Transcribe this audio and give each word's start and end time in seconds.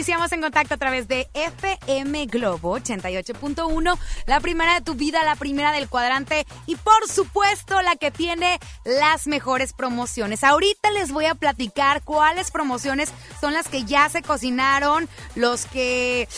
Iniciamos 0.00 0.32
en 0.32 0.40
contacto 0.40 0.72
a 0.72 0.78
través 0.78 1.08
de 1.08 1.28
FM 1.34 2.24
Globo 2.24 2.78
88.1, 2.78 3.98
la 4.24 4.40
primera 4.40 4.72
de 4.72 4.80
tu 4.80 4.94
vida, 4.94 5.22
la 5.24 5.36
primera 5.36 5.72
del 5.72 5.90
cuadrante 5.90 6.46
y 6.64 6.76
por 6.76 7.06
supuesto 7.06 7.82
la 7.82 7.96
que 7.96 8.10
tiene 8.10 8.58
las 8.86 9.26
mejores 9.26 9.74
promociones. 9.74 10.42
Ahorita 10.42 10.90
les 10.90 11.12
voy 11.12 11.26
a 11.26 11.34
platicar 11.34 12.02
cuáles 12.02 12.50
promociones 12.50 13.12
son 13.42 13.52
las 13.52 13.68
que 13.68 13.84
ya 13.84 14.08
se 14.08 14.22
cocinaron, 14.22 15.06
los 15.34 15.66
que 15.66 16.30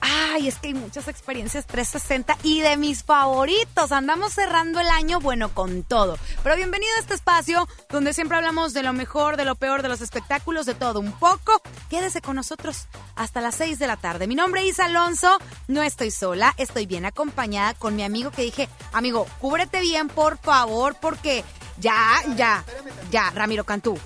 Ay, 0.00 0.48
es 0.48 0.56
que 0.56 0.68
hay 0.68 0.74
muchas 0.74 1.08
experiencias 1.08 1.66
360 1.66 2.38
y 2.42 2.60
de 2.60 2.76
mis 2.76 3.04
favoritos. 3.04 3.92
Andamos 3.92 4.32
cerrando 4.32 4.80
el 4.80 4.88
año, 4.88 5.20
bueno, 5.20 5.52
con 5.52 5.82
todo. 5.82 6.18
Pero 6.42 6.56
bienvenido 6.56 6.92
a 6.96 7.00
este 7.00 7.14
espacio 7.14 7.68
donde 7.90 8.14
siempre 8.14 8.36
hablamos 8.36 8.72
de 8.72 8.82
lo 8.82 8.92
mejor, 8.92 9.36
de 9.36 9.44
lo 9.44 9.56
peor, 9.56 9.82
de 9.82 9.88
los 9.88 10.00
espectáculos, 10.00 10.66
de 10.66 10.74
todo 10.74 11.00
un 11.00 11.12
poco. 11.12 11.60
Quédese 11.88 12.20
con 12.22 12.36
nosotros 12.36 12.86
hasta 13.16 13.40
las 13.40 13.56
6 13.56 13.78
de 13.78 13.86
la 13.86 13.96
tarde. 13.96 14.26
Mi 14.26 14.34
nombre 14.34 14.66
es 14.66 14.80
Alonso, 14.80 15.38
no 15.68 15.82
estoy 15.82 16.10
sola, 16.10 16.54
estoy 16.56 16.86
bien 16.86 17.04
acompañada 17.04 17.74
con 17.74 17.96
mi 17.96 18.02
amigo 18.02 18.30
que 18.30 18.42
dije, 18.42 18.68
amigo, 18.92 19.26
cúbrete 19.40 19.80
bien, 19.80 20.08
por 20.08 20.38
favor, 20.38 20.96
porque 21.00 21.44
ya, 21.78 22.16
ya, 22.36 22.64
ya, 23.10 23.30
Ramiro 23.30 23.64
Cantú. 23.64 23.98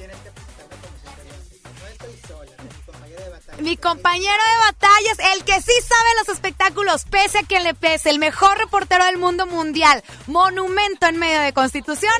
Mi 3.60 3.76
compañero 3.76 4.32
de 4.32 4.72
batallas, 4.72 5.18
el 5.34 5.44
que 5.44 5.60
sí 5.62 5.72
sabe 5.86 6.08
los 6.18 6.28
espectáculos, 6.28 7.04
pese 7.04 7.38
a 7.38 7.42
quien 7.42 7.62
le 7.62 7.74
pese, 7.74 8.10
el 8.10 8.18
mejor 8.18 8.58
reportero 8.58 9.04
del 9.04 9.16
mundo 9.16 9.46
mundial, 9.46 10.02
monumento 10.26 11.06
en 11.06 11.18
medio 11.18 11.40
de 11.40 11.52
Constitución, 11.52 12.12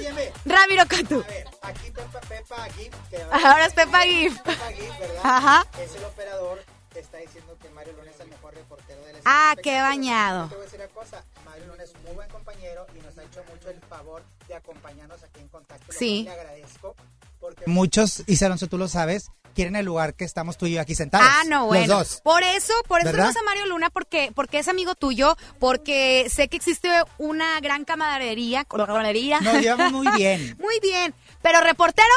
Ramiro 0.45 0.87
Cantú. 0.87 1.25
A 1.25 1.29
ver, 1.31 1.47
aquí 1.63 1.91
Pepa, 1.91 2.21
Pepa 2.21 2.65
Gif, 2.77 2.95
que 3.11 3.23
Ahora 3.33 3.67
es 3.67 3.73
Pepa 3.75 4.01
Gif. 4.03 4.39
Pepa 4.43 4.69
Gif, 4.73 4.99
¿verdad? 4.99 5.21
Ajá. 5.25 5.67
Es 5.81 5.95
el 5.97 6.05
operador 6.05 6.65
que 6.93 7.01
está 7.01 7.19
diciendo 7.19 7.57
que 7.61 7.69
Mario 7.71 7.93
Luna 7.95 8.11
es 8.13 8.21
el 8.21 8.29
mejor 8.29 8.55
reportero 8.55 9.05
del 9.05 9.17
Ah, 9.25 9.55
qué 9.63 9.81
bañado. 9.81 10.49
Te 10.49 10.55
voy 10.55 10.63
a 10.63 10.65
decir 10.67 10.81
una 10.81 10.89
cosa, 10.91 11.25
Mario 11.45 11.67
Luna 11.67 11.83
es 11.83 11.93
un 11.95 12.03
muy 12.05 12.13
buen 12.13 12.29
compañero 12.31 12.87
y 12.97 13.01
nos 13.05 13.19
ha 13.19 13.25
hecho 13.25 13.43
mucho 13.53 13.71
el 13.71 13.81
favor 13.81 14.23
de 14.47 14.55
acompañarnos 14.55 15.23
aquí 15.23 15.41
en 15.41 15.49
contacto. 15.49 15.93
Sí. 15.93 16.23
Le 16.25 16.31
agradezco. 16.31 16.95
Porque 17.45 17.65
muchos, 17.67 18.23
y 18.27 18.43
Alonso, 18.43 18.69
tú 18.69 18.79
lo 18.79 18.89
sabes, 18.89 19.31
quieren 19.55 19.77
el 19.77 19.85
lugar 19.85 20.15
que 20.15 20.25
estamos 20.25 20.57
tú 20.57 20.65
y 20.65 20.73
yo 20.73 20.81
aquí 20.81 20.95
sentados. 20.95 21.29
Ah, 21.31 21.43
no, 21.47 21.67
bueno. 21.67 21.87
Los 21.87 21.99
dos. 21.99 22.21
Por 22.23 22.43
eso, 22.43 22.73
por 22.89 23.03
eso 23.03 23.11
tenemos 23.11 23.37
a 23.37 23.43
Mario 23.43 23.67
Luna, 23.67 23.91
porque, 23.91 24.33
porque 24.35 24.61
es 24.61 24.69
amigo 24.69 24.95
tuyo, 24.95 25.37
porque 25.59 26.27
sé 26.31 26.49
que 26.49 26.57
existe 26.57 26.89
una 27.19 27.61
gran 27.61 27.85
camaradería. 27.85 28.65
camaradería. 28.65 29.41
Nos 29.41 29.61
llevamos 29.61 29.93
muy 29.93 30.09
bien. 30.17 30.57
Muy 30.59 30.81
bien. 30.81 31.15
Pero 31.43 31.61
reportero, 31.61 32.09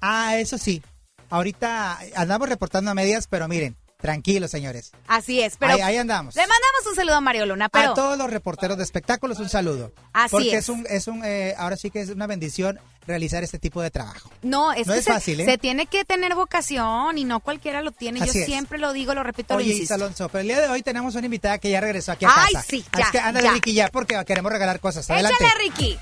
Ah, 0.00 0.36
eso 0.36 0.58
sí. 0.58 0.82
Ahorita 1.30 2.00
andamos 2.16 2.48
reportando 2.48 2.90
a 2.90 2.94
medias, 2.94 3.28
pero 3.28 3.46
miren, 3.46 3.76
tranquilos, 4.00 4.50
señores. 4.50 4.92
así 5.08 5.42
es. 5.42 5.56
Pero 5.58 5.74
ahí, 5.74 5.80
ahí 5.80 5.96
andamos. 5.96 6.34
le 6.34 6.42
mandamos 6.42 6.86
un 6.88 6.94
saludo 6.94 7.16
a 7.16 7.20
Mario 7.20 7.46
Luna, 7.46 7.68
pero 7.68 7.90
A 7.90 7.94
todos 7.94 8.16
los 8.16 8.30
reporteros 8.30 8.76
de 8.78 8.84
espectáculos 8.84 9.38
un 9.40 9.48
saludo. 9.48 9.92
Así 10.12 10.30
porque 10.30 10.50
es. 10.56 10.64
es. 10.64 10.68
un, 10.68 10.86
es 10.88 11.08
un, 11.08 11.24
eh, 11.24 11.54
ahora 11.58 11.76
sí 11.76 11.90
que 11.90 12.00
es 12.00 12.08
una 12.10 12.26
bendición 12.26 12.78
realizar 13.06 13.42
este 13.42 13.58
tipo 13.58 13.80
de 13.82 13.90
trabajo. 13.90 14.30
no, 14.42 14.72
es 14.72 14.86
No 14.86 14.92
que 14.92 14.98
es 15.00 15.04
se, 15.06 15.12
fácil, 15.12 15.40
¿eh? 15.40 15.44
se 15.46 15.58
tiene 15.58 15.86
que 15.86 16.04
tener 16.04 16.34
vocación 16.34 17.16
y 17.18 17.24
no 17.24 17.40
cualquiera 17.40 17.80
lo 17.82 17.90
tiene. 17.90 18.20
Así 18.22 18.34
Yo 18.34 18.40
es. 18.40 18.46
siempre 18.46 18.78
lo 18.78 18.92
digo, 18.92 19.14
lo 19.14 19.22
repito, 19.22 19.54
lo 19.54 19.58
Oye, 19.58 19.68
insisto. 19.72 19.84
Isa 19.84 19.94
Alonso, 19.94 20.28
pero 20.28 20.42
el 20.42 20.48
día 20.48 20.60
de 20.60 20.68
hoy 20.68 20.82
tenemos 20.82 21.14
una 21.14 21.24
invitada 21.24 21.58
que 21.58 21.70
ya 21.70 21.80
regresó 21.80 22.12
aquí 22.12 22.24
a 22.26 22.28
Ay, 22.34 22.52
casa. 22.52 22.66
sí, 22.68 22.84
Así 22.92 23.02
ya, 23.04 23.10
que 23.10 23.18
ándale, 23.18 23.46
ya. 23.48 23.52
Ricky, 23.54 23.72
ya, 23.72 23.88
porque 23.88 24.22
queremos 24.26 24.52
regalar 24.52 24.78
cosas. 24.80 25.08
Adelante. 25.10 25.42
Échale, 25.42 25.58
Ricky. 25.64 25.98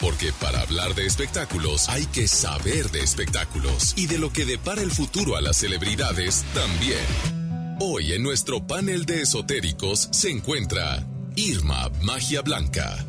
Porque 0.00 0.32
para 0.40 0.60
hablar 0.62 0.94
de 0.94 1.06
espectáculos 1.06 1.88
hay 1.90 2.06
que 2.06 2.26
saber 2.26 2.90
de 2.90 3.02
espectáculos 3.02 3.92
y 3.96 4.06
de 4.06 4.18
lo 4.18 4.32
que 4.32 4.46
depara 4.46 4.80
el 4.80 4.90
futuro 4.90 5.36
a 5.36 5.42
las 5.42 5.58
celebridades 5.58 6.44
también. 6.54 7.76
Hoy 7.80 8.12
en 8.14 8.22
nuestro 8.22 8.66
panel 8.66 9.04
de 9.04 9.22
esotéricos 9.22 10.08
se 10.12 10.30
encuentra 10.30 11.06
Irma 11.36 11.90
Magia 12.02 12.40
Blanca. 12.42 13.04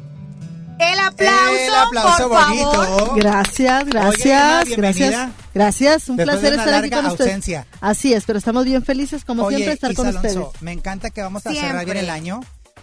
El 0.79 0.99
aplauso, 0.99 1.51
El 1.59 1.75
aplauso 1.75 2.29
por 2.29 2.45
bonito. 2.47 2.71
favor. 2.71 3.19
Gracias, 3.19 3.83
Oye, 3.83 3.89
gracias, 3.91 4.69
gracias. 4.77 5.29
Gracias, 5.53 6.09
un 6.09 6.17
Después 6.17 6.41
de 6.41 6.49
placer 6.49 6.53
una 6.53 6.63
estar 6.63 6.83
aquí 6.83 6.89
con 6.89 7.05
ustedes. 7.05 7.65
Así 7.81 8.13
es, 8.13 8.23
pero 8.25 8.39
estamos 8.39 8.65
bien 8.65 8.83
felices 8.83 9.23
como 9.23 9.43
Oye, 9.43 9.57
siempre 9.57 9.73
estar 9.75 9.91
Isa 9.91 9.97
con 10.01 10.07
Alonso, 10.07 10.27
ustedes. 10.47 10.61
me 10.61 10.71
encanta 10.71 11.09
que 11.11 11.21
vamos 11.21 11.45
a 11.45 11.53
cerrar 11.53 11.85
bien 11.85 11.97
el 11.97 12.09
año. 12.09 12.41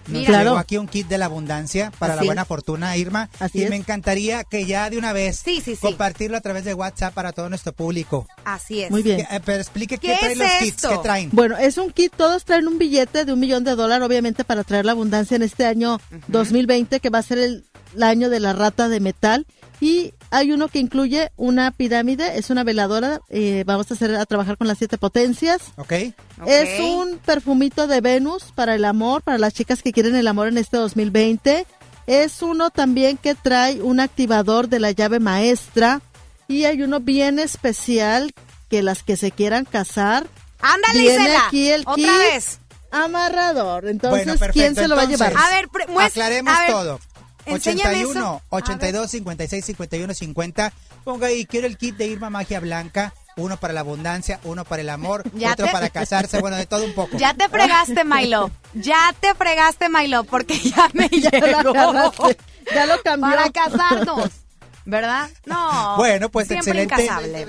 Nos 0.09 0.23
Mira. 0.23 0.43
llegó 0.43 0.57
aquí 0.57 0.77
un 0.79 0.89
kit 0.89 1.07
de 1.07 1.19
la 1.19 1.27
abundancia 1.27 1.93
para 1.99 2.17
la 2.17 2.23
buena 2.23 2.43
es. 2.43 2.49
fortuna, 2.49 2.97
Irma. 2.97 3.29
Así 3.39 3.59
y 3.59 3.63
es. 3.65 3.71
me 3.71 3.77
encantaría 3.77 4.43
que 4.45 4.65
ya 4.65 4.89
de 4.91 4.97
una 4.99 5.13
vez 5.13 5.37
Sí, 5.45 5.61
sí, 5.65 5.75
sí. 5.75 5.81
compartirlo 5.81 6.37
a 6.37 6.41
través 6.41 6.65
de 6.65 6.73
WhatsApp 6.75 7.13
para 7.15 7.33
todo 7.33 7.49
nuestro 7.49 7.73
público. 7.73 8.27
Así 8.45 8.83
es. 8.83 8.91
Muy 8.91 9.03
bien. 9.03 9.19
Que- 9.27 9.37
eh, 9.37 9.41
pero 9.45 9.59
explique 9.61 9.99
¿Qué 9.99 10.09
qué, 10.09 10.17
traen 10.19 10.33
es 10.33 10.39
los 10.39 10.51
kits, 10.61 10.77
esto? 10.85 10.89
qué 10.91 10.99
traen. 10.99 11.29
Bueno, 11.33 11.57
es 11.59 11.77
un 11.79 11.91
kit, 11.93 12.13
todos 12.17 12.45
traen 12.45 12.67
un 12.69 12.79
billete 12.79 13.25
de 13.25 13.33
un 13.33 13.41
millón 13.41 13.65
de 13.65 13.75
dólares, 13.77 14.07
obviamente 14.07 14.45
para 14.45 14.65
traer 14.65 14.85
la 14.87 14.93
abundancia 14.93 15.37
en 15.37 15.43
este 15.43 15.67
año 15.67 16.01
2020, 16.29 17.01
que 17.01 17.11
va 17.11 17.19
a 17.19 17.23
ser 17.23 17.39
el, 17.39 17.65
el 17.95 18.03
año 18.03 18.31
de 18.31 18.41
la 18.41 18.53
rata 18.53 18.89
de 18.89 19.01
metal. 19.01 19.47
Y 19.81 20.13
hay 20.31 20.51
uno 20.53 20.69
que 20.69 20.81
incluye 20.81 21.31
una 21.37 21.71
pirámide, 21.71 22.37
es 22.37 22.51
una 22.51 22.65
veladora, 22.65 23.21
eh, 23.29 23.63
vamos 23.65 23.91
a 23.91 23.95
hacer 23.95 24.15
a 24.17 24.27
trabajar 24.27 24.57
con 24.59 24.67
las 24.67 24.79
siete 24.79 24.99
potencias. 24.99 25.61
¿Ok? 25.77 25.93
Ok. 26.41 26.49
Es 26.49 26.81
un 26.81 27.19
perfumito 27.19 27.87
de 27.87 28.01
Venus 28.01 28.45
para 28.55 28.75
el 28.75 28.85
amor, 28.85 29.23
para 29.23 29.39
las 29.39 29.55
chicas 29.55 29.83
que 29.83 29.93
quieren 29.93 30.17
el 30.17 30.27
amor 30.27 30.49
en 30.49 30.59
este 30.59 30.77
2020. 30.79 31.65
Es 32.09 32.43
uno 32.43 32.71
también 32.71 33.19
que 33.19 33.35
trae 33.37 33.81
un 33.83 34.01
activador 34.01 34.69
de 34.69 34.81
la 34.81 34.91
llave 34.91 35.21
maestra. 35.21 36.01
Y 36.49 36.65
hay 36.65 36.83
uno 36.83 36.99
bien 37.01 37.39
especial 37.39 38.33
que 38.71 38.83
las 38.83 39.03
que 39.03 39.17
se 39.17 39.31
quieran 39.31 39.65
casar. 39.65 40.27
Ándale, 40.61 40.99
Viene 41.01 41.25
Isela. 41.25 41.47
aquí 41.47 41.69
el 41.71 41.83
Otra 41.83 41.95
kit. 41.95 42.07
vez. 42.33 42.59
Amarrador. 42.91 43.87
Entonces, 43.87 44.39
Bueno. 44.39 44.53
¿quién 44.53 44.75
se 44.75 44.89
lo 44.89 44.97
va 44.97 45.03
a 45.03 45.07
llevar? 45.07 45.35
A 45.37 45.51
ver, 45.51 45.69
Aclaremos 46.01 46.53
a 46.55 46.61
ver, 46.63 46.71
todo. 46.71 47.01
Enséñame 47.55 47.91
81, 48.05 48.21
eso. 48.21 48.43
A 48.51 48.57
82, 48.57 49.11
56, 49.11 49.65
51, 49.65 50.15
50. 50.15 50.73
Ponga 51.05 51.27
ahí, 51.29 51.45
quiero 51.47 51.67
el 51.67 51.77
kit 51.77 51.97
de 51.97 52.07
Irma 52.07 52.31
Magia 52.31 52.61
Blanca. 52.61 53.15
Uno 53.37 53.57
para 53.57 53.73
la 53.73 53.81
abundancia, 53.81 54.41
uno 54.43 54.65
para 54.65 54.83
el 54.83 54.91
amor, 54.91 55.23
Ya 55.35 55.53
otro 55.53 55.67
te- 55.67 55.73
para 55.73 55.91
casarse, 55.91 56.41
bueno, 56.41 56.57
de 56.57 56.67
todo 56.67 56.85
un 56.85 56.93
poco. 56.95 57.17
Ya 57.19 57.35
te 57.35 57.49
fregaste, 57.49 58.03
Milo. 58.05 58.51
Ya 58.75 59.15
te 59.21 59.33
fregaste, 59.35 59.89
Milo, 59.89 60.25
porque 60.25 60.59
ya 60.59 60.89
me 60.93 61.09
Ya 61.09 61.31
lo 61.31 61.73
llegó. 61.73 62.31
Ya 62.75 62.87
lo 62.87 63.01
cambió. 63.03 63.31
Para 63.31 63.51
casarnos. 63.51 64.31
¿Verdad? 64.85 65.29
No. 65.45 65.97
Bueno, 65.99 66.31
pues 66.31 66.49
Siempre 66.49 66.83
excelente. 66.83 67.05
incasable. 67.05 67.47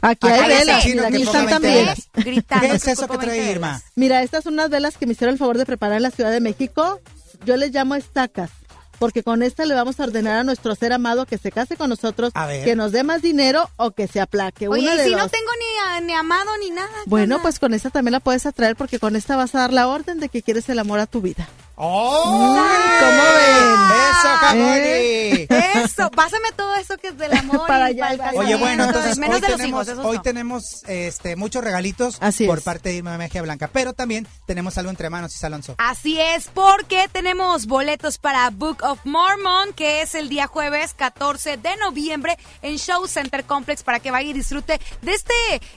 Aquí 0.00 0.28
hay 0.28 0.48
velas, 0.48 0.82
chino, 0.84 0.94
mira, 0.94 1.08
que 1.10 1.16
aquí 1.16 1.24
ponga 1.26 1.40
están 1.40 1.62
20 1.62 1.84
también. 1.84 1.94
Gritando, 2.14 2.66
¿Qué 2.68 2.74
es 2.76 2.86
eso 2.86 3.08
que 3.08 3.18
trae 3.18 3.36
20 3.36 3.50
Irma? 3.52 3.82
Mira, 3.96 4.22
estas 4.22 4.44
son 4.44 4.52
unas 4.54 4.70
velas 4.70 4.96
que 4.96 5.04
me 5.06 5.12
hicieron 5.12 5.32
el 5.32 5.38
favor 5.40 5.58
de 5.58 5.66
preparar 5.66 5.96
en 5.96 6.04
la 6.04 6.10
Ciudad 6.12 6.30
de 6.30 6.40
México. 6.40 7.00
Yo 7.44 7.56
les 7.56 7.72
llamo 7.72 7.96
estacas, 7.96 8.50
porque 8.98 9.22
con 9.22 9.42
esta 9.42 9.64
le 9.64 9.74
vamos 9.74 10.00
a 10.00 10.04
ordenar 10.04 10.36
a 10.38 10.44
nuestro 10.44 10.74
ser 10.74 10.92
amado 10.92 11.26
que 11.26 11.38
se 11.38 11.50
case 11.52 11.76
con 11.76 11.90
nosotros, 11.90 12.32
A 12.34 12.46
ver. 12.46 12.64
que 12.64 12.76
nos 12.76 12.92
dé 12.92 13.02
más 13.04 13.22
dinero 13.22 13.68
o 13.76 13.92
que 13.92 14.06
se 14.08 14.20
aplaque. 14.20 14.68
Oye, 14.68 14.82
Una 14.82 14.94
y 14.94 14.98
de 14.98 15.04
si 15.04 15.10
no 15.14 15.28
tengo 15.28 15.50
ni, 15.58 15.96
a- 15.96 16.00
ni 16.00 16.12
amado 16.12 16.50
ni 16.62 16.70
nada. 16.70 16.88
¿qué 17.04 17.10
Bueno, 17.10 17.40
pues 17.42 17.58
con 17.58 17.74
esta 17.74 17.90
también 17.90 18.12
la 18.12 18.20
puedes 18.20 18.46
atraer 18.46 18.76
porque 18.76 18.98
con 18.98 19.16
esta 19.16 19.36
vas 19.36 19.54
a 19.54 19.60
dar 19.60 19.72
la 19.72 19.88
orden 19.88 20.20
de 20.20 20.28
que 20.28 20.42
quieres 20.42 20.68
el 20.68 20.78
amor 20.78 20.98
a 21.00 21.06
tu 21.06 21.20
vida. 21.20 21.48
¡Oh! 21.80 22.24
¿Cómo 22.24 23.22
ven? 23.22 23.98
¡Eso, 24.10 24.28
Jamoni! 24.40 24.78
¿Eh? 24.80 25.46
Eso, 25.84 26.10
pásame 26.10 26.50
todo 26.56 26.74
eso 26.74 26.96
que 26.98 27.08
es 27.08 27.18
del 27.18 27.32
amor. 27.38 27.66
Para 27.68 27.90
y 27.92 28.00
allá, 28.00 28.16
para. 28.18 28.32
Oye, 28.38 28.56
bueno, 28.56 28.84
entonces 28.84 29.16
menos 29.18 29.36
hoy 29.36 29.40
de 29.42 29.48
los 29.48 29.56
tenemos, 29.58 29.88
hijos, 29.88 30.04
hoy 30.04 30.16
no. 30.16 30.22
tenemos 30.22 30.82
este, 30.88 31.36
muchos 31.36 31.62
regalitos 31.62 32.18
Así 32.20 32.46
por 32.46 32.58
es. 32.58 32.64
parte 32.64 32.88
de 32.88 32.96
Irma 32.96 33.16
Magia 33.16 33.42
Blanca, 33.42 33.68
pero 33.72 33.92
también 33.92 34.26
tenemos 34.46 34.76
algo 34.78 34.90
entre 34.90 35.08
manos, 35.08 35.34
Isa 35.34 35.46
Alonso. 35.46 35.76
Así 35.78 36.20
es, 36.20 36.48
porque 36.52 37.08
tenemos 37.12 37.66
boletos 37.66 38.18
para 38.18 38.50
Book 38.50 38.78
of 38.82 38.98
Mormon, 39.04 39.72
que 39.74 40.02
es 40.02 40.14
el 40.16 40.28
día 40.28 40.48
jueves 40.48 40.94
14 40.94 41.58
de 41.58 41.76
noviembre 41.76 42.36
en 42.62 42.76
Show 42.78 43.06
Center 43.06 43.44
Complex, 43.44 43.84
para 43.84 44.00
que 44.00 44.10
vaya 44.10 44.30
y 44.30 44.32
disfrute 44.32 44.80
de 45.02 45.12
este 45.12 45.34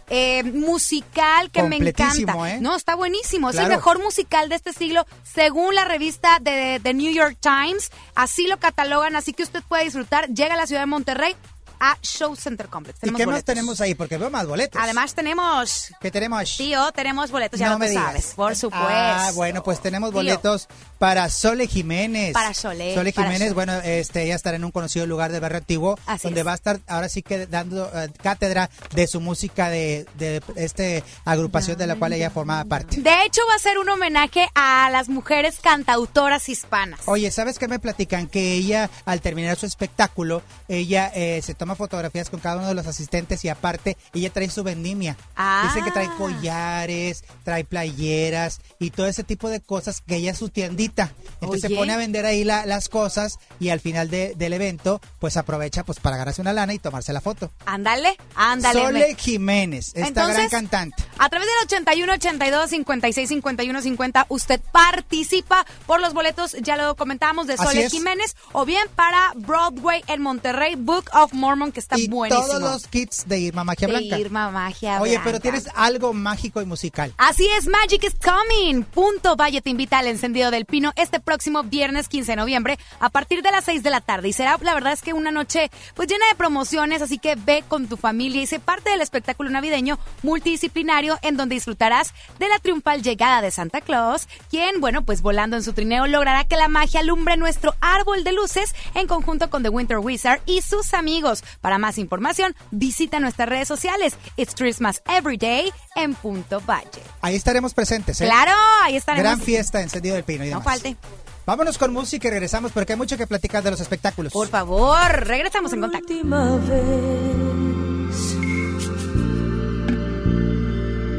eh, 0.10 0.44
musical 0.44 1.52
que 1.52 1.62
me 1.64 1.76
Completísimo, 1.78 2.32
encanta. 2.34 2.56
¿eh? 2.58 2.62
No, 2.62 2.76
está 2.76 2.96
buenísimo. 2.96 3.52
Es 3.52 3.58
el 3.58 3.68
mejor 3.68 4.02
musical 4.02 4.50
de 4.50 4.56
este 4.56 4.74
siglo, 4.74 5.06
según 5.24 5.76
la 5.76 5.86
revista 5.92 6.40
de, 6.40 6.80
de 6.80 6.94
New 6.94 7.12
York 7.12 7.38
Times. 7.42 7.92
Así 8.16 8.48
lo 8.48 8.58
catalogan, 8.58 9.16
así 9.16 9.34
que 9.34 9.44
usted 9.44 9.62
puede 9.68 9.84
disfrutar. 9.84 10.30
Llega 10.30 10.54
a 10.54 10.58
la 10.58 10.68
ciudad 10.68 10.84
de 10.84 10.88
Monterrey, 10.88 11.36
a 11.84 11.98
Show 12.02 12.36
Center 12.36 12.68
Complex. 12.68 13.00
¿Y 13.02 13.12
qué 13.14 13.26
más 13.26 13.44
tenemos 13.44 13.82
ahí? 13.82 13.96
Porque 13.96 14.18
veo 14.18 14.30
más 14.30 14.46
boletos. 14.46 14.80
Además 14.82 15.16
tenemos, 15.16 15.92
¿Qué 16.00 16.12
tenemos? 16.12 16.56
tío, 16.58 16.92
tenemos 16.92 17.32
boletos, 17.32 17.60
ya 17.60 17.66
no 17.68 17.74
lo 17.74 17.80
me 17.80 17.90
digas. 17.90 18.06
sabes, 18.06 18.26
por 18.36 18.56
supuesto. 18.56 18.88
Ah, 18.88 19.32
bueno, 19.34 19.64
pues 19.64 19.82
tenemos 19.82 20.12
Tío. 20.12 20.20
boletos 20.20 20.68
para 21.00 21.28
Sole 21.30 21.68
Jiménez. 21.68 22.34
Para 22.34 22.54
Sole, 22.54 22.94
Sole 22.94 23.12
Jiménez, 23.12 23.40
Sole. 23.40 23.54
bueno, 23.54 23.74
este, 23.84 24.24
ella 24.24 24.36
estará 24.36 24.58
en 24.58 24.64
un 24.64 24.72
conocido 24.72 25.08
lugar 25.08 25.32
de 25.32 25.40
barrio 25.40 25.58
antiguo, 25.58 25.98
Así 26.06 26.24
donde 26.28 26.42
es. 26.42 26.48
va 26.48 26.52
a 26.52 26.56
estar 26.56 26.80
ahora 26.88 27.10
sí 27.10 27.24
que 27.24 27.48
dando 27.48 27.90
eh, 27.94 28.10
cátedra 28.22 28.70
de 28.94 29.08
su 29.08 29.20
música 29.20 29.70
de, 29.70 30.06
de 30.20 30.42
este 30.56 31.04
agrupación 31.26 31.78
de 31.80 31.88
la 31.88 31.96
cual 31.96 32.14
ella 32.14 32.30
formaba 32.30 32.64
parte. 32.66 33.02
De 33.02 33.24
hecho, 33.26 33.42
va 33.50 33.56
a 33.56 33.60
ser 33.60 33.80
un 33.80 33.90
homenaje 33.90 34.48
a 34.54 34.90
las 34.92 35.10
mujeres 35.10 35.60
cantautoras 35.62 36.48
hispanas. 36.50 37.00
Oye, 37.06 37.32
¿sabes 37.32 37.58
qué 37.58 37.68
me 37.68 37.80
platican? 37.80 38.28
Que 38.28 38.54
ella, 38.54 38.90
al 39.06 39.22
terminar 39.22 39.58
su 39.58 39.66
espectáculo, 39.66 40.44
ella 40.68 41.12
eh, 41.16 41.42
se 41.44 41.56
toma 41.56 41.71
fotografías 41.78 42.30
con 42.30 42.40
cada 42.40 42.58
uno 42.58 42.68
de 42.68 42.74
los 42.76 42.88
asistentes 42.88 43.44
y 43.46 43.50
aparte, 43.50 43.98
ella 44.14 44.30
trae 44.32 44.50
su 44.50 44.64
vendimia. 44.64 45.18
Ah. 45.36 45.64
Dicen 45.68 45.84
que 45.86 45.92
trae 45.92 46.10
collares, 46.18 47.24
trae 47.44 47.64
playeras 47.64 48.60
y 48.80 48.92
todo 48.92 49.08
ese 49.08 49.24
tipo 49.24 49.50
de 49.50 49.62
cosas 49.62 50.02
que 50.02 50.16
ella 50.18 50.32
es 50.32 50.38
su 50.38 50.50
tiendita. 50.50 51.12
Entonces 51.42 51.66
Oye. 51.66 51.76
se 51.76 51.80
pone 51.80 51.94
a 51.94 51.98
vender 51.98 52.26
ahí 52.26 52.44
la- 52.44 52.66
las 52.66 52.90
cosas 52.90 53.38
y 53.60 53.70
al 53.70 53.80
final 53.80 54.10
de- 54.10 54.34
del 54.36 54.54
evento, 54.54 55.02
pues 55.20 55.38
aprovecha 55.38 55.84
pues 55.84 56.00
para 56.00 56.16
agarrarse 56.16 56.42
una 56.42 56.54
lana 56.54 56.74
y 56.74 56.80
tomarse 56.80 57.14
la 57.14 57.22
foto. 57.22 57.52
Ándale, 57.66 58.18
ándale. 58.36 58.82
Sole 58.82 59.16
Jiménez, 59.16 59.88
esta 59.96 60.08
Entonces, 60.08 60.36
gran 60.38 60.50
cantante. 60.50 61.04
A 61.18 61.30
través 61.30 61.48
del 61.48 61.66
81 61.66 62.14
82 62.14 62.70
56 62.70 63.30
51 63.30 63.82
50 63.82 64.26
usted 64.30 64.60
participa 64.72 65.66
por 65.86 66.02
los 66.02 66.14
boletos, 66.14 66.54
ya 66.62 66.78
lo 66.78 66.96
comentábamos, 66.96 67.48
de 67.48 67.58
Sole. 67.58 67.90
Jiménez 67.90 68.36
o 68.54 68.66
bien 68.66 68.88
para 68.96 69.32
Broadway 69.36 70.04
en 70.08 70.22
Monterrey, 70.22 70.76
Book 70.76 71.10
of 71.14 71.34
Mormon, 71.34 71.61
que 71.72 71.80
está 71.80 72.00
y 72.00 72.08
buenísimo. 72.08 72.48
todos 72.48 72.62
los 72.62 72.88
kits 72.88 73.28
de 73.28 73.40
Irma 73.40 73.64
Magia 73.64 73.88
De 73.88 73.94
Blanca. 73.94 74.18
Irma 74.18 74.50
Magia 74.50 75.02
Oye, 75.02 75.20
pero 75.20 75.40
Blanca. 75.40 75.42
tienes 75.42 75.68
algo 75.76 76.14
mágico 76.14 76.62
y 76.62 76.66
musical. 76.66 77.14
Así 77.18 77.48
es, 77.58 77.68
Magic 77.68 78.04
is 78.06 78.16
Coming. 78.16 78.84
Punto 78.84 79.36
Valle 79.36 79.62
te 79.62 79.70
invita 79.70 80.00
al 80.00 80.08
encendido 80.08 80.50
del 80.50 80.66
pino 80.66 80.94
este 80.96 81.20
próximo 81.20 81.64
viernes 81.64 82.08
15 82.08 82.32
de 82.32 82.36
noviembre 82.38 82.80
a 83.00 83.10
partir 83.10 83.42
de 83.44 83.52
las 83.52 83.66
6 83.66 83.84
de 83.84 83.90
la 83.90 84.02
tarde. 84.02 84.30
Y 84.30 84.34
será, 84.34 84.58
la 84.62 84.74
verdad 84.74 84.94
es 84.94 85.02
que 85.02 85.14
una 85.14 85.32
noche 85.32 85.70
pues 85.94 86.08
llena 86.08 86.26
de 86.30 86.36
promociones, 86.36 87.02
así 87.02 87.18
que 87.18 87.36
ve 87.36 87.64
con 87.68 87.88
tu 87.88 87.98
familia 87.98 88.42
y 88.42 88.48
sé 88.48 88.60
parte 88.60 88.90
del 88.90 89.02
espectáculo 89.02 89.50
navideño 89.50 90.00
multidisciplinario 90.24 91.18
en 91.22 91.38
donde 91.38 91.56
disfrutarás 91.56 92.14
de 92.40 92.48
la 92.48 92.60
triunfal 92.60 93.04
llegada 93.04 93.42
de 93.42 93.52
Santa 93.52 93.82
Claus, 93.82 94.28
quien, 94.50 94.80
bueno, 94.82 95.04
pues 95.04 95.22
volando 95.22 95.56
en 95.58 95.64
su 95.64 95.74
trineo 95.74 96.08
logrará 96.08 96.46
que 96.46 96.56
la 96.56 96.68
magia 96.68 97.02
alumbre 97.02 97.38
nuestro 97.38 97.76
árbol 97.82 98.24
de 98.24 98.32
luces 98.32 98.74
en 98.96 99.08
conjunto 99.08 99.50
con 99.50 99.64
The 99.64 99.70
Winter 99.70 99.98
Wizard 100.00 100.42
y 100.46 100.62
sus 100.62 100.94
amigos. 100.94 101.41
Para 101.62 101.78
más 101.78 101.98
información, 101.98 102.56
visita 102.72 103.20
nuestras 103.20 103.50
redes 103.50 103.68
sociales. 103.68 104.16
It's 104.38 104.54
Christmas 104.56 105.02
Every 105.08 105.38
Day 105.38 105.72
en 105.96 106.16
Punto 106.16 106.62
Valle. 106.68 107.02
Ahí 107.22 107.36
estaremos 107.36 107.74
presentes, 107.74 108.20
¿eh? 108.22 108.26
Claro, 108.26 108.52
ahí 108.84 108.96
estaremos. 108.96 109.24
Gran 109.24 109.42
fiesta, 109.42 109.82
encendido 109.82 110.16
del 110.16 110.24
pino 110.24 110.44
y 110.46 110.50
No 110.50 110.60
demás. 110.60 110.64
falte. 110.66 110.98
Vámonos 111.46 111.78
con 111.78 111.92
música 111.92 112.28
y 112.28 112.32
regresamos 112.32 112.72
porque 112.72 112.94
hay 112.94 112.98
mucho 112.98 113.18
que 113.18 113.26
platicar 113.28 113.64
de 113.64 113.72
los 113.72 113.82
espectáculos. 113.82 114.32
Por 114.32 114.48
favor, 114.48 114.98
regresamos 115.26 115.74
en 115.74 115.82
contacto. 115.82 116.14
última 116.14 116.56
vez 116.58 116.82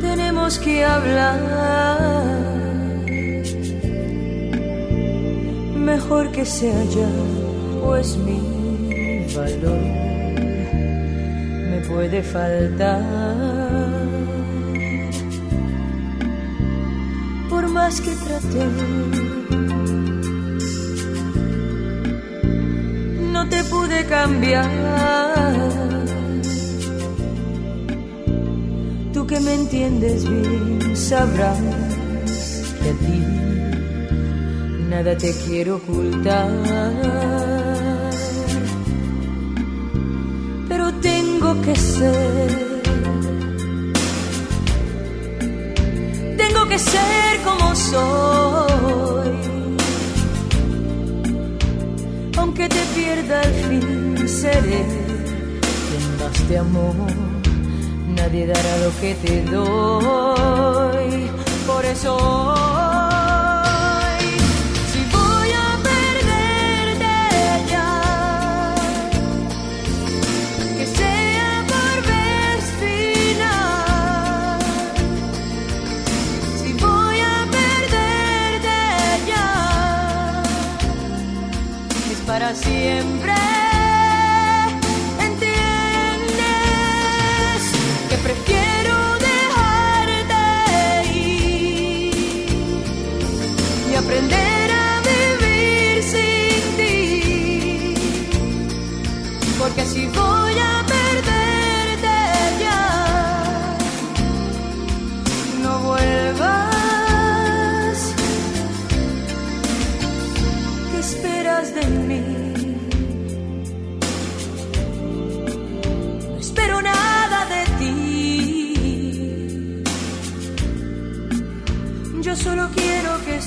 tenemos 0.01 0.59
que 0.59 0.85
hablar. 0.85 2.31
Mejor 5.77 6.31
que 6.31 6.45
sea 6.47 6.85
ya, 6.85 7.09
pues 7.83 8.17
mi 8.17 9.27
valor 9.35 10.12
puede 11.89 12.23
faltar. 12.23 13.03
Por 17.49 17.69
más 17.69 18.01
que 18.01 18.11
traté 18.11 18.67
no 23.33 23.49
te 23.49 23.65
pude 23.65 24.05
cambiar. 24.07 24.71
Tú 29.13 29.27
que 29.27 29.41
me 29.41 29.55
entiendes 29.55 30.29
bien, 30.29 30.97
sabrás 30.97 31.59
que 32.83 32.91
a 32.91 32.95
ti 33.05 33.43
nada 34.89 35.17
te 35.17 35.33
quiero 35.45 35.77
ocultar. 35.77 37.52
Pero 40.83 40.95
tengo 40.95 41.63
que 41.63 41.77
ser, 41.77 42.83
tengo 46.37 46.67
que 46.69 46.77
ser 46.77 47.41
como 47.45 47.73
soy 47.77 49.31
aunque 52.37 52.69
te 52.69 52.85
pierda 52.97 53.43
al 53.43 53.53
fin, 53.69 54.29
seré 54.29 54.85
quien 55.87 56.17
más 56.19 56.49
te 56.49 56.59
amó. 56.59 56.93
Nadie 58.17 58.49
dará 58.49 58.77
lo 58.79 58.91
que 59.01 59.15
te 59.15 59.43
doy. 59.43 61.31
Por 61.65 61.85
eso 61.85 62.92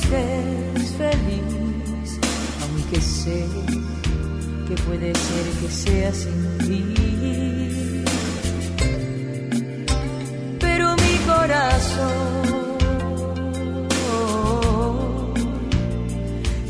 estés 0.06 0.92
feliz, 0.98 2.20
aunque 2.62 3.02
sé 3.02 3.46
que 4.68 4.76
puede 4.84 5.14
ser 5.16 5.46
que 5.62 5.70
sea 5.70 6.14
sin 6.14 6.58
ti. 6.60 8.04
Pero 10.60 10.96
mi 10.96 11.18
corazón 11.26 12.78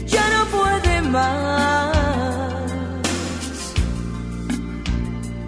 ya 0.06 0.26
no 0.36 0.46
puede 0.58 1.02
más. 1.02 1.92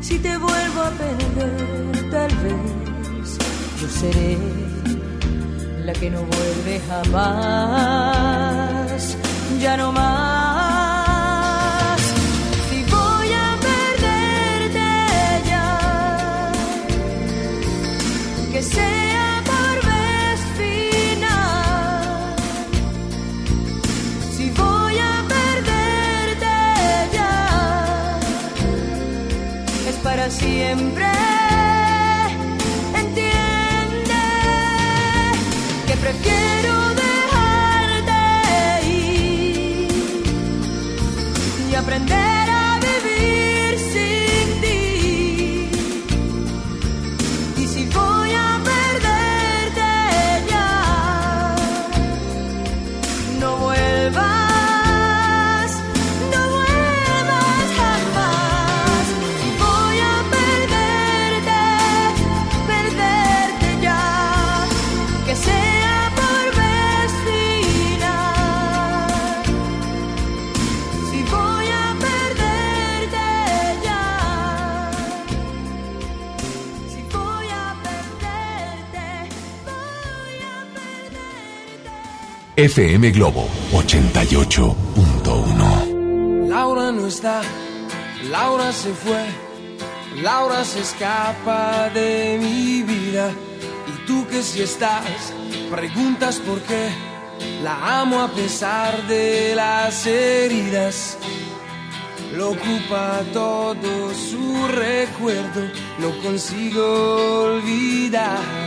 Si 0.02 0.20
te 0.20 0.38
vuelvo 0.38 0.82
a 0.82 0.92
perder, 0.92 2.10
tal 2.12 2.36
vez 2.44 3.38
yo 3.82 3.88
seré 3.90 4.38
la 5.88 5.94
que 5.94 6.10
no 6.10 6.22
vuelve 6.24 6.82
jamás. 6.90 7.18
Ya 9.62 9.78
no 9.78 9.92
más. 9.94 11.22
Si 12.70 12.84
voy 12.96 13.30
a 13.46 13.48
perderte 13.70 14.90
ya, 15.52 15.68
que 18.52 18.62
sea 18.76 19.44
por 19.52 19.76
vez 19.90 20.40
final. 20.60 22.36
Si 24.36 24.46
voy 24.62 24.98
a 25.12 25.14
perderte 25.36 26.56
ya, 27.18 27.36
es 29.90 29.96
para 30.04 30.26
siempre. 30.30 31.17
Que 36.28 36.57
FM 82.58 83.12
Globo 83.12 83.48
88.1. 83.72 86.50
Laura 86.50 86.92
no 86.92 87.06
está, 87.06 87.44
Laura 88.32 88.74
se 88.74 88.90
fue, 88.94 89.24
Laura 90.24 90.66
se 90.66 90.80
escapa 90.80 91.92
de 91.94 92.40
mi 92.42 92.82
vida. 92.82 93.30
Y 93.86 93.92
tú 94.08 94.26
que 94.28 94.42
si 94.42 94.64
estás, 94.64 95.32
preguntas 95.70 96.40
por 96.40 96.60
qué. 96.62 96.90
La 97.62 98.02
amo 98.02 98.22
a 98.22 98.30
pesar 98.30 99.06
de 99.06 99.54
las 99.54 100.08
heridas. 100.08 101.20
Lo 102.36 102.50
ocupa 102.50 103.22
todo 103.34 104.12
su 104.16 104.68
recuerdo, 104.70 105.62
no 106.00 106.18
consigo 106.24 107.44
olvidar 107.44 108.67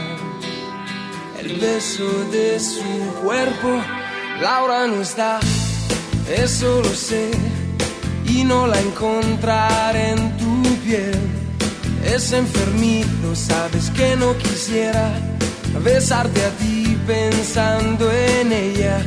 el 1.40 1.56
beso 1.56 2.08
de 2.30 2.60
su 2.60 2.84
cuerpo. 3.22 3.80
Laura 4.40 4.86
no 4.86 5.00
está, 5.00 5.40
eso 6.28 6.82
lo 6.82 6.94
sé, 6.94 7.30
y 8.26 8.44
no 8.44 8.66
la 8.66 8.78
encontraré 8.80 10.10
en 10.10 10.36
tu 10.36 10.62
piel. 10.84 11.18
Es 12.04 12.32
enfermito, 12.32 13.34
sabes 13.34 13.90
que 13.90 14.16
no 14.16 14.36
quisiera 14.36 15.12
besarte 15.82 16.44
a 16.44 16.50
ti 16.50 16.98
pensando 17.06 18.10
en 18.10 18.52
ella. 18.52 18.98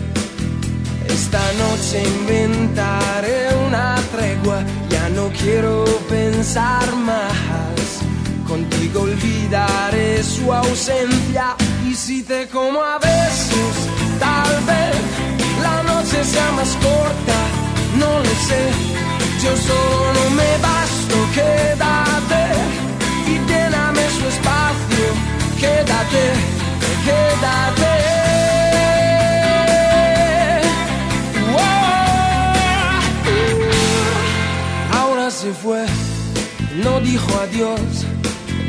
Esta 1.07 1.43
noche 1.63 2.03
inventaré 2.19 3.49
una 3.67 3.95
tregua, 4.11 4.63
ya 4.89 5.09
no 5.09 5.29
quiero 5.29 5.85
pensar 6.09 6.95
más. 6.95 8.01
Contigo 8.47 9.01
olvidaré 9.01 10.23
su 10.23 10.53
ausencia 10.53 11.55
y 11.93 11.95
si 11.95 12.23
te 12.23 12.47
como 12.47 12.83
a 12.83 12.97
besos, 12.97 13.75
tal 14.19 14.53
vez 14.65 14.95
la 15.61 15.83
noche 15.83 16.23
sea 16.23 16.51
más 16.53 16.71
corta, 16.87 17.39
no 17.99 18.11
lo 18.19 18.33
sé. 18.47 18.63
Yo 19.43 19.55
solo 19.55 20.13
no 20.17 20.25
me 20.39 20.51
basto, 20.67 21.15
quédate 21.37 22.43
y 23.31 23.35
lléname 23.47 24.03
su 24.17 24.23
espacio, 24.33 25.05
quédate, 25.59 26.23
quédate. 27.05 27.93
Ahora 34.99 35.29
se 35.29 35.53
fue, 35.53 35.85
no 36.83 36.99
dijo 37.01 37.29
adiós, 37.39 38.07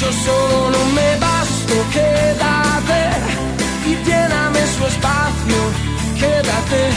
Yo 0.00 0.12
solo 0.12 0.78
me 0.94 1.16
basto, 1.18 1.74
quédate 1.92 3.00
y 3.84 3.96
lléname 4.06 4.60
su 4.76 4.86
espacio, 4.86 5.56
quédate, 6.20 6.90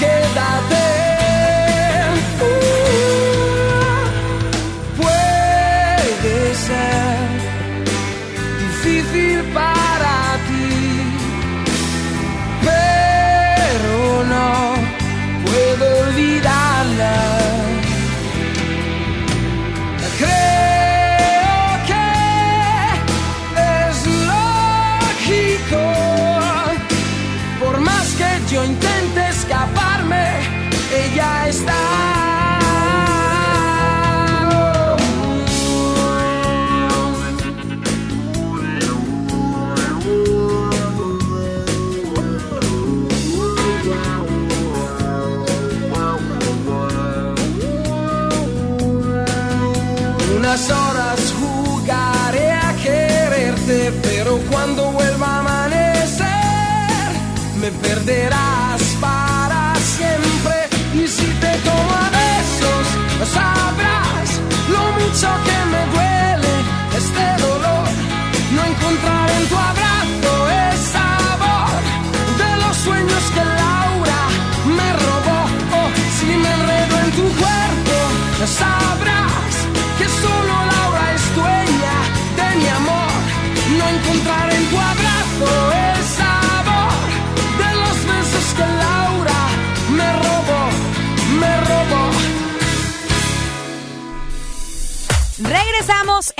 quédate. 0.00 0.93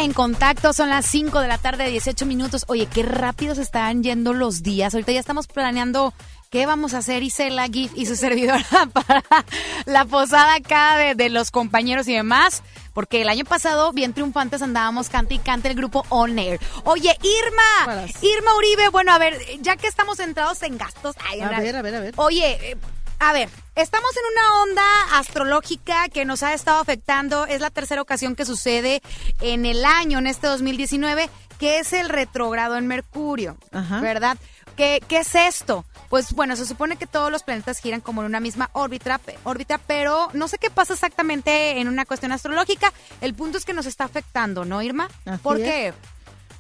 En 0.05 0.13
contacto, 0.13 0.73
son 0.75 0.91
las 0.91 1.07
5 1.07 1.41
de 1.41 1.49
la 1.49 1.59
tarde, 1.59 1.89
18 1.89 2.27
minutos. 2.27 2.65
Oye, 2.69 2.87
qué 2.87 3.03
rápido 3.03 3.55
se 3.55 3.63
están 3.63 4.03
yendo 4.03 4.33
los 4.35 4.63
días. 4.63 4.93
Ahorita 4.95 5.13
ya 5.13 5.21
estamos 5.21 5.47
planeando 5.47 6.13
qué 6.51 6.67
vamos 6.67 6.93
a 6.95 6.99
hacer 6.99 7.23
Isela 7.23 7.67
GIF 7.69 7.93
y 7.97 8.05
su 8.07 8.15
servidora 8.25 8.65
para 8.93 9.23
la 9.87 10.05
posada 10.05 10.57
acá 10.57 10.99
de, 10.99 11.15
de 11.15 11.31
los 11.31 11.51
compañeros 11.51 12.07
y 12.09 12.15
demás. 12.15 12.63
Porque 12.93 13.23
el 13.23 13.29
año 13.29 13.45
pasado, 13.45 13.93
bien 13.93 14.13
triunfantes, 14.13 14.63
andábamos 14.63 15.09
cante 15.09 15.35
y 15.35 15.39
cante 15.39 15.69
el 15.69 15.75
grupo 15.75 16.05
On 16.11 16.39
Air. 16.39 16.61
Oye, 16.85 17.17
Irma, 17.23 17.85
Buenas. 17.87 18.23
Irma 18.23 18.55
Uribe, 18.57 18.89
bueno, 18.91 19.13
a 19.13 19.19
ver, 19.19 19.37
ya 19.63 19.77
que 19.77 19.89
estamos 19.89 20.19
centrados 20.19 20.63
en 20.63 20.79
gastos. 20.79 21.17
ay, 21.29 21.41
A 21.41 21.49
ver, 21.61 21.75
a 21.77 21.83
ver, 21.83 21.95
a 21.95 22.01
ver. 22.01 22.15
Oye, 22.19 22.71
eh, 22.73 22.77
a 23.19 23.33
ver, 23.33 23.49
estamos 23.75 24.11
en 24.17 24.23
una 24.33 24.63
onda 24.63 25.19
astrológica 25.19 26.09
que 26.09 26.25
nos 26.25 26.43
ha 26.43 26.55
estado 26.55 26.81
afectando. 26.81 27.47
Es 27.47 27.61
la 27.61 27.71
tercera 27.71 28.03
ocasión 28.03 28.37
que 28.37 28.45
sucede 28.45 29.03
en 29.41 29.67
el 29.67 29.85
año, 29.85 30.19
en 30.19 30.27
este 30.27 30.47
2019, 30.47 31.29
que 31.59 31.79
es 31.79 31.93
el 31.93 32.09
retrógrado 32.09 32.77
en 32.77 32.87
Mercurio, 32.87 33.57
Ajá. 33.73 34.01
¿verdad? 34.01 34.37
¿Qué, 34.77 35.01
¿Qué 35.07 35.19
es 35.19 35.35
esto? 35.35 35.85
Pues 36.11 36.33
bueno, 36.33 36.57
se 36.57 36.67
supone 36.67 36.97
que 36.97 37.07
todos 37.07 37.31
los 37.31 37.43
planetas 37.45 37.79
giran 37.79 38.01
como 38.01 38.23
en 38.23 38.27
una 38.27 38.41
misma 38.41 38.71
órbita, 38.73 39.21
órbita, 39.45 39.79
pero 39.79 40.29
no 40.33 40.49
sé 40.49 40.59
qué 40.59 40.71
pasa 40.71 40.95
exactamente 40.95 41.81
en 41.81 41.89
una 41.89 42.05
cuestión 42.05 42.33
astrológica. 42.33 42.93
El 43.21 43.35
punto 43.35 43.59
es 43.59 43.65
que 43.65 43.73
nos 43.73 43.87
está 43.87 44.05
afectando, 44.05 44.65
¿no, 44.65 44.83
Irma? 44.83 45.09
Así 45.25 45.39
¿Por 45.43 45.61
es. 45.61 45.65
qué? 45.65 45.95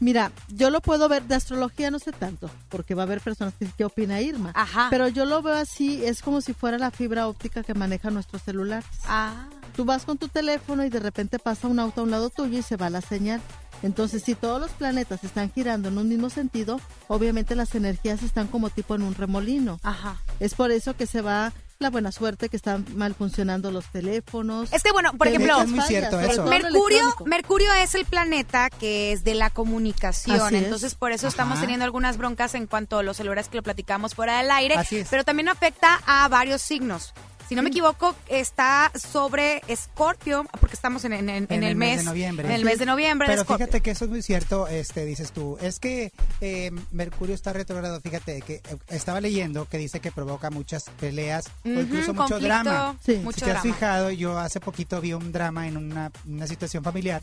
Mira, 0.00 0.32
yo 0.48 0.70
lo 0.70 0.80
puedo 0.80 1.08
ver 1.08 1.22
de 1.24 1.34
astrología, 1.34 1.90
no 1.90 1.98
sé 1.98 2.12
tanto, 2.12 2.50
porque 2.68 2.94
va 2.94 3.02
a 3.02 3.06
haber 3.06 3.20
personas 3.20 3.54
que 3.58 3.66
qué 3.76 3.84
opina 3.84 4.20
Irma. 4.20 4.52
Ajá. 4.54 4.88
Pero 4.90 5.08
yo 5.08 5.24
lo 5.24 5.40
veo 5.42 5.54
así, 5.54 6.04
es 6.04 6.20
como 6.22 6.40
si 6.40 6.52
fuera 6.52 6.78
la 6.78 6.90
fibra 6.90 7.28
óptica 7.28 7.62
que 7.62 7.74
maneja 7.74 8.10
nuestro 8.10 8.38
celular. 8.38 8.84
Ah, 9.06 9.46
Tú 9.76 9.84
vas 9.84 10.04
con 10.04 10.18
tu 10.18 10.28
teléfono 10.28 10.84
y 10.84 10.88
de 10.88 11.00
repente 11.00 11.40
pasa 11.40 11.66
un 11.66 11.80
auto 11.80 12.00
a 12.00 12.04
un 12.04 12.10
lado 12.12 12.30
tuyo 12.30 12.58
y 12.58 12.62
se 12.62 12.76
va 12.76 12.90
la 12.90 13.00
señal. 13.00 13.40
Entonces, 13.82 14.22
si 14.22 14.34
todos 14.36 14.60
los 14.60 14.70
planetas 14.70 15.24
están 15.24 15.50
girando 15.52 15.88
en 15.88 15.98
un 15.98 16.08
mismo 16.08 16.30
sentido, 16.30 16.80
obviamente 17.08 17.56
las 17.56 17.74
energías 17.74 18.22
están 18.22 18.46
como 18.46 18.70
tipo 18.70 18.94
en 18.94 19.02
un 19.02 19.14
remolino. 19.16 19.80
ajá. 19.82 20.20
Es 20.40 20.54
por 20.54 20.70
eso 20.70 20.94
que 20.96 21.06
se 21.06 21.20
va 21.22 21.52
la 21.80 21.90
buena 21.90 22.12
suerte, 22.12 22.48
que 22.48 22.56
están 22.56 22.86
mal 22.94 23.14
funcionando 23.14 23.70
los 23.70 23.84
teléfonos. 23.86 24.72
Es 24.72 24.82
que 24.82 24.92
bueno, 24.92 25.12
por 25.14 25.28
ejemplo, 25.28 25.60
es 25.60 25.68
muy 25.68 25.80
cierto 25.82 26.12
sobre 26.12 26.26
eso. 26.26 26.36
todo 26.36 26.44
lo 26.44 26.50
Mercurio. 26.50 27.14
Mercurio 27.26 27.72
es 27.74 27.94
el 27.94 28.04
planeta 28.06 28.70
que 28.70 29.12
es 29.12 29.24
de 29.24 29.34
la 29.34 29.50
comunicación, 29.50 30.40
Así 30.40 30.56
es. 30.56 30.64
entonces 30.64 30.94
por 30.94 31.12
eso 31.12 31.26
estamos 31.28 31.60
teniendo 31.60 31.84
algunas 31.84 32.16
broncas 32.16 32.54
en 32.54 32.66
cuanto 32.66 32.98
a 32.98 33.02
los 33.02 33.16
celulares 33.16 33.48
que 33.48 33.56
lo 33.56 33.62
platicamos 33.62 34.14
fuera 34.14 34.38
del 34.38 34.50
aire, 34.50 34.74
Así 34.76 34.98
es. 34.98 35.08
pero 35.10 35.24
también 35.24 35.48
afecta 35.48 36.00
a 36.06 36.26
varios 36.28 36.62
signos. 36.62 37.12
Si 37.48 37.54
no 37.54 37.62
me 37.62 37.68
equivoco, 37.68 38.14
está 38.28 38.90
sobre 38.94 39.60
Escorpio, 39.68 40.46
porque 40.60 40.74
estamos 40.74 41.04
en, 41.04 41.12
en- 41.12 41.28
en- 41.28 41.46
en 41.50 41.62
el 41.62 41.76
mes, 41.76 41.98
de 41.98 42.04
noviembre. 42.04 42.46
En 42.48 42.52
el 42.54 42.64
mes 42.64 42.78
de 42.78 42.86
noviembre. 42.86 43.28
Pero 43.28 43.44
fíjate 43.44 43.80
que 43.80 43.90
eso 43.90 44.06
es 44.06 44.10
muy 44.10 44.22
cierto, 44.22 44.66
este, 44.66 45.04
dices 45.04 45.30
tú. 45.32 45.58
Es 45.60 45.78
que 45.78 46.12
eh, 46.40 46.70
Mercurio 46.90 47.34
está 47.34 47.52
retrogrado. 47.52 48.00
Fíjate 48.00 48.40
que 48.42 48.54
eh, 48.54 48.62
estaba 48.88 49.20
leyendo 49.20 49.68
que 49.68 49.76
dice 49.78 50.00
que 50.00 50.10
provoca 50.10 50.50
muchas 50.50 50.84
peleas 51.00 51.44
o 51.64 51.68
incluso 51.68 52.14
mucho 52.14 52.40
drama. 52.40 52.96
Sí. 53.04 53.16
mucho 53.16 53.40
si 53.40 53.44
te 53.44 53.50
has 53.52 53.62
fijado, 53.62 54.10
yo 54.10 54.38
hace 54.38 54.60
poquito 54.60 55.00
vi 55.00 55.12
un 55.12 55.30
drama 55.32 55.68
en 55.68 55.76
una, 55.76 56.10
una 56.26 56.46
situación 56.46 56.82
familiar 56.82 57.22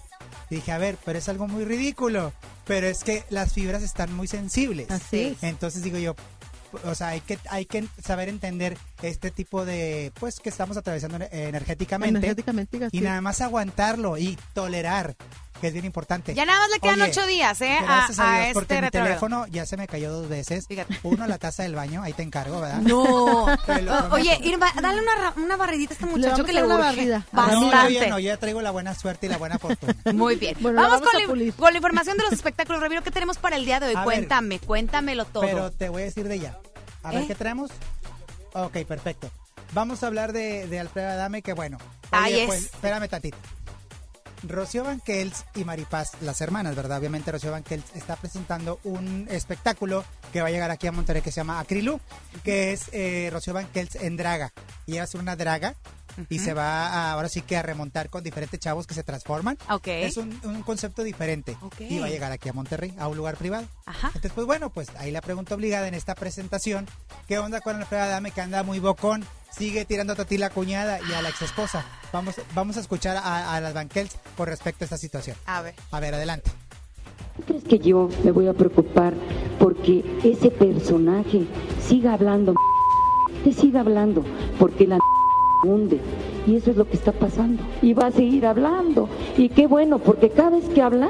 y 0.49 0.55
dije, 0.55 0.71
a 0.71 0.77
ver, 0.77 0.97
pero 1.03 1.17
es 1.17 1.27
algo 1.29 1.47
muy 1.47 1.65
ridículo. 1.65 2.31
Pero 2.65 2.85
es 2.87 3.03
que 3.03 3.23
las 3.29 3.53
fibras 3.53 3.81
están 3.81 4.13
muy 4.13 4.27
sensibles. 4.27 4.89
Así 4.91 5.21
es. 5.21 5.43
Entonces 5.43 5.81
digo 5.83 5.97
yo, 5.97 6.15
o 6.85 6.95
sea, 6.95 7.07
hay 7.09 7.21
que, 7.21 7.37
hay 7.49 7.65
que 7.65 7.85
saber 8.03 8.29
entender 8.29 8.77
este 9.09 9.31
tipo 9.31 9.65
de, 9.65 10.11
pues, 10.19 10.39
que 10.39 10.49
estamos 10.49 10.77
atravesando 10.77 11.17
energéticamente. 11.31 12.17
Energéticamente, 12.19 12.77
Y 12.91 12.99
sí. 12.99 13.01
nada 13.03 13.21
más 13.21 13.41
aguantarlo 13.41 14.17
y 14.17 14.37
tolerar, 14.53 15.15
que 15.59 15.67
es 15.67 15.73
bien 15.73 15.85
importante. 15.85 16.33
Ya 16.33 16.45
nada 16.45 16.59
más 16.59 16.69
le 16.71 16.79
quedan 16.79 17.01
Oye, 17.01 17.11
ocho 17.11 17.25
días, 17.27 17.61
¿eh? 17.61 17.77
A, 17.77 17.83
Gracias 17.83 18.19
a, 18.19 18.23
a 18.23 18.31
Dios, 18.35 18.41
este 18.47 18.53
porque 18.55 18.73
mi 18.75 18.81
retrógrado. 18.81 19.07
teléfono 19.09 19.47
ya 19.47 19.65
se 19.65 19.77
me 19.77 19.87
cayó 19.87 20.11
dos 20.11 20.27
veces. 20.29 20.65
Fíjate. 20.67 20.99
Uno 21.03 21.23
a 21.23 21.27
la 21.27 21.37
taza 21.37 21.63
del 21.63 21.75
baño, 21.75 22.01
ahí 22.03 22.13
te 22.13 22.23
encargo, 22.23 22.59
¿verdad? 22.61 22.79
No. 22.81 23.45
Oye, 24.11 24.39
Irma, 24.43 24.67
dale 24.81 25.01
una, 25.01 25.15
ra- 25.15 25.33
una 25.37 25.55
barridita 25.57 25.93
a 25.93 25.95
este 25.95 26.05
muchacho 26.07 26.43
que 26.43 26.53
le 26.53 26.63
urge. 26.63 26.77
barrida. 26.77 27.25
No, 27.31 27.47
yo 27.51 27.61
Bastante. 27.67 27.93
ya 27.93 28.07
no, 28.09 28.19
yo 28.19 28.25
ya 28.27 28.37
traigo 28.37 28.61
la 28.61 28.71
buena 28.71 28.95
suerte 28.95 29.27
y 29.27 29.29
la 29.29 29.37
buena 29.37 29.59
fortuna. 29.59 29.95
Muy 30.13 30.35
bien. 30.35 30.55
Bueno, 30.59 30.81
vamos 30.81 30.99
vamos 31.01 31.09
con, 31.27 31.39
la- 31.39 31.51
con 31.53 31.71
la 31.73 31.77
información 31.77 32.17
de 32.17 32.23
los 32.23 32.33
espectáculos, 32.33 32.81
Reviro. 32.81 33.03
¿Qué 33.03 33.11
tenemos 33.11 33.37
para 33.37 33.55
el 33.55 33.65
día 33.65 33.79
de 33.79 33.87
hoy? 33.87 33.93
A 33.95 33.99
ver. 33.99 34.05
cuéntame, 34.05 34.59
cuéntamelo 34.59 35.25
todo. 35.25 35.43
Pero 35.43 35.71
te 35.71 35.89
voy 35.89 36.01
a 36.03 36.05
decir 36.05 36.27
de 36.27 36.39
ya. 36.39 36.57
A 37.03 37.11
ver 37.11 37.23
¿Eh? 37.23 37.27
qué 37.27 37.35
traemos. 37.35 37.69
Ok, 38.53 38.77
perfecto. 38.87 39.29
Vamos 39.73 40.03
a 40.03 40.07
hablar 40.07 40.33
de, 40.33 40.67
de 40.67 40.79
Alfredo 40.79 41.09
Adame, 41.09 41.41
que 41.41 41.53
bueno. 41.53 41.77
Ahí 42.11 42.41
es. 42.41 42.47
pues, 42.47 42.63
espérame 42.65 43.07
tantito. 43.07 43.37
Rocío 44.43 44.83
Banquels 44.83 45.45
y 45.55 45.63
Maripaz, 45.63 46.13
las 46.21 46.41
hermanas, 46.41 46.75
¿verdad? 46.75 46.97
Obviamente 46.97 47.31
Rocío 47.31 47.51
Banquels 47.51 47.85
está 47.93 48.15
presentando 48.15 48.79
un 48.83 49.27
espectáculo 49.29 50.03
que 50.33 50.41
va 50.41 50.47
a 50.47 50.51
llegar 50.51 50.71
aquí 50.71 50.87
a 50.87 50.91
Monterrey 50.91 51.21
que 51.21 51.31
se 51.31 51.41
llama 51.41 51.59
Acrilú, 51.59 51.99
que 52.43 52.73
es 52.73 52.89
eh, 52.91 53.29
Rocío 53.31 53.53
Banquels 53.53 53.95
en 53.95 54.17
draga. 54.17 54.51
Y 54.87 54.93
ella 54.93 55.01
va 55.01 55.03
a 55.03 55.07
ser 55.07 55.21
y 56.29 56.39
se 56.39 56.53
va 56.53 56.87
a, 56.87 57.11
ahora 57.13 57.29
sí 57.29 57.41
que 57.41 57.57
a 57.57 57.61
remontar 57.61 58.09
con 58.09 58.23
diferentes 58.23 58.59
chavos 58.59 58.87
que 58.87 58.93
se 58.93 59.03
transforman. 59.03 59.57
Ok. 59.69 59.87
Es 59.87 60.17
un, 60.17 60.39
un 60.43 60.61
concepto 60.63 61.03
diferente. 61.03 61.57
Ok. 61.61 61.81
Y 61.81 61.99
va 61.99 62.07
a 62.07 62.09
llegar 62.09 62.31
aquí 62.31 62.49
a 62.49 62.53
Monterrey, 62.53 62.93
a 62.99 63.07
un 63.07 63.17
lugar 63.17 63.37
privado. 63.37 63.65
Ajá. 63.85 64.07
Entonces, 64.07 64.31
pues 64.33 64.47
bueno, 64.47 64.69
pues 64.69 64.89
ahí 64.97 65.11
la 65.11 65.21
pregunta 65.21 65.55
obligada 65.55 65.87
en 65.87 65.93
esta 65.93 66.15
presentación, 66.15 66.87
¿qué 67.27 67.39
onda 67.39 67.61
con 67.61 67.75
Alfredo 67.75 68.03
Adame 68.03 68.31
que 68.31 68.41
anda 68.41 68.63
muy 68.63 68.79
bocón? 68.79 69.25
Sigue 69.51 69.83
tirando 69.83 70.13
a 70.13 70.25
ti 70.25 70.37
la 70.37 70.49
cuñada 70.49 70.99
y 71.01 71.13
a 71.13 71.21
la 71.21 71.29
ex 71.29 71.41
esposa. 71.41 71.83
Vamos, 72.13 72.35
vamos 72.55 72.77
a 72.77 72.79
escuchar 72.79 73.17
a, 73.17 73.55
a 73.55 73.59
las 73.59 73.73
Banquels 73.73 74.15
con 74.37 74.47
respecto 74.47 74.83
a 74.83 74.85
esta 74.85 74.97
situación. 74.97 75.35
A 75.45 75.61
ver. 75.61 75.75
A 75.91 75.99
ver, 75.99 76.15
adelante. 76.15 76.51
¿Tú 77.35 77.43
crees 77.43 77.63
que 77.63 77.79
yo 77.79 78.09
me 78.23 78.31
voy 78.31 78.47
a 78.47 78.53
preocupar 78.53 79.13
porque 79.59 80.03
ese 80.23 80.51
personaje 80.51 81.47
siga 81.85 82.13
hablando, 82.13 82.55
que 83.43 83.53
siga 83.53 83.81
hablando, 83.81 84.23
porque 84.59 84.87
la 84.87 84.99
Y 86.47 86.55
eso 86.55 86.71
es 86.71 86.77
lo 86.77 86.85
que 86.85 86.95
está 86.95 87.11
pasando. 87.11 87.61
Y 87.81 87.93
va 87.93 88.07
a 88.07 88.11
seguir 88.11 88.45
hablando. 88.45 89.07
Y 89.37 89.49
qué 89.49 89.67
bueno, 89.67 89.99
porque 89.99 90.29
cada 90.29 90.51
vez 90.51 90.67
que 90.69 90.81
habla, 90.81 91.09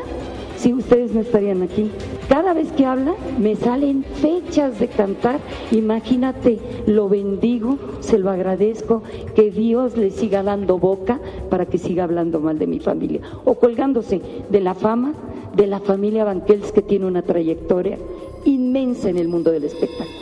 si 0.57 0.73
ustedes 0.73 1.13
no 1.13 1.21
estarían 1.21 1.61
aquí, 1.61 1.89
cada 2.27 2.53
vez 2.53 2.71
que 2.73 2.85
habla 2.85 3.13
me 3.39 3.55
salen 3.55 4.03
fechas 4.03 4.79
de 4.79 4.87
cantar. 4.87 5.39
Imagínate, 5.71 6.59
lo 6.85 7.09
bendigo, 7.09 7.77
se 8.01 8.19
lo 8.19 8.29
agradezco, 8.29 9.03
que 9.35 9.51
Dios 9.51 9.97
le 9.97 10.11
siga 10.11 10.43
dando 10.43 10.77
boca 10.77 11.19
para 11.49 11.65
que 11.65 11.77
siga 11.77 12.03
hablando 12.03 12.39
mal 12.39 12.59
de 12.59 12.67
mi 12.67 12.79
familia 12.79 13.21
o 13.45 13.55
colgándose 13.55 14.21
de 14.49 14.59
la 14.59 14.75
fama 14.75 15.13
de 15.55 15.67
la 15.67 15.79
familia 15.79 16.23
Banquels 16.23 16.71
que 16.71 16.81
tiene 16.81 17.05
una 17.05 17.23
trayectoria 17.23 17.97
inmensa 18.45 19.09
en 19.09 19.17
el 19.17 19.27
mundo 19.27 19.51
del 19.51 19.65
espectáculo. 19.65 20.20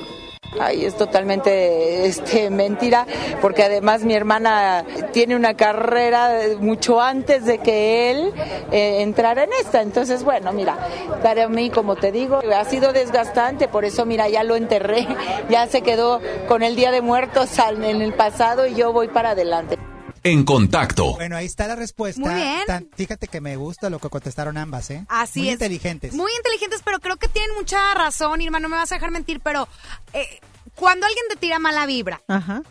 Ay, 0.60 0.86
es 0.86 0.96
totalmente 0.96 2.06
este, 2.08 2.50
mentira, 2.50 3.06
porque 3.42 3.64
además 3.64 4.04
mi 4.04 4.16
hermana 4.16 4.84
tiene 5.12 5.36
una 5.36 5.54
carrera 5.54 6.32
mucho 6.60 7.02
antes 7.02 7.46
de 7.46 7.60
que 7.60 8.12
él 8.12 8.34
eh, 8.72 9.02
entrara 9.02 9.44
en 9.44 9.52
esta. 9.62 9.82
Entonces, 9.82 10.24
bueno, 10.24 10.52
mira, 10.52 10.78
para 11.22 11.48
mí, 11.50 11.70
como 11.70 11.96
te 11.96 12.12
digo, 12.12 12.40
ha 12.56 12.66
sido 12.66 12.94
desgastante, 12.94 13.68
por 13.68 13.86
eso, 13.86 14.06
mira, 14.06 14.28
ya 14.28 14.44
lo 14.44 14.56
enterré, 14.56 15.08
ya 15.50 15.68
se 15.68 15.82
quedó 15.82 16.20
con 16.48 16.64
el 16.64 16.76
Día 16.76 16.92
de 16.92 17.02
Muertos 17.02 17.50
en 17.60 18.02
el 18.02 18.14
pasado 18.14 18.66
y 18.66 18.76
yo 18.76 18.94
voy 18.94 19.10
para 19.10 19.32
adelante. 19.32 19.89
En 20.24 20.44
contacto. 20.44 21.14
Bueno, 21.16 21.36
ahí 21.38 21.46
está 21.46 21.68
la 21.68 21.76
respuesta. 21.76 22.22
Muy 22.22 22.34
bien. 22.34 22.62
Tan- 22.68 22.90
fíjate 22.96 23.28
que 23.28 23.42
me 23.42 23.56
gusta 23.56 23.90
lo 23.90 24.00
que 24.00 24.10
contestaron 24.10 24.58
ambas, 24.58 24.90
¿eh? 24.90 25.06
Así 25.10 25.40
Muy 25.40 25.50
es. 25.50 25.54
inteligentes. 25.54 26.14
Muy 26.14 26.32
inteligentes, 26.38 26.82
pero 26.84 27.00
creo 27.00 27.18
que 27.18 27.28
tienen 27.28 27.52
mucha 27.56 27.94
razón, 27.94 28.42
Irma, 28.42 28.60
no 28.60 28.70
me 28.70 28.76
vas 28.78 28.92
a 28.92 28.96
dejar 28.96 29.12
mentir, 29.12 29.40
pero 29.42 29.68
eh, 30.14 30.40
cuando 30.76 31.06
alguien 31.06 31.26
te 31.30 31.36
tira 31.38 31.60
mala 31.60 31.86
vibra, 31.86 32.22
Ajá. 32.28 32.62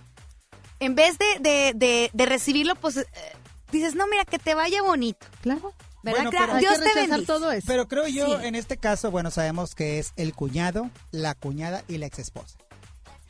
en 0.80 0.94
vez 0.94 1.16
de, 1.18 1.26
de, 1.40 1.72
de, 1.74 2.11
de 2.12 2.26
recibirlo, 2.26 2.74
pues 2.76 2.98
eh, 2.98 3.06
dices, 3.72 3.94
no, 3.94 4.06
mira, 4.08 4.24
que 4.24 4.38
te 4.38 4.54
vaya 4.54 4.82
bonito. 4.82 5.26
Claro. 5.42 5.72
¿Verdad? 6.04 6.24
Bueno, 6.24 6.30
pero- 6.30 6.58
Dios 6.58 6.78
te 6.78 6.94
bendice. 6.94 7.26
todo 7.26 7.50
eso. 7.50 7.66
Pero 7.66 7.88
creo 7.88 8.06
yo, 8.06 8.26
Sí. 8.40 8.46
en 8.46 8.54
este 8.54 8.76
caso, 8.76 9.11
bueno, 9.11 9.30
sabemos 9.32 9.74
que 9.74 9.98
es 9.98 10.12
el 10.16 10.32
cuñado, 10.32 10.90
la 11.11 11.34
cuñada 11.34 11.82
y 11.88 11.98
la 11.98 12.06
ex 12.06 12.20
esposa. 12.20 12.56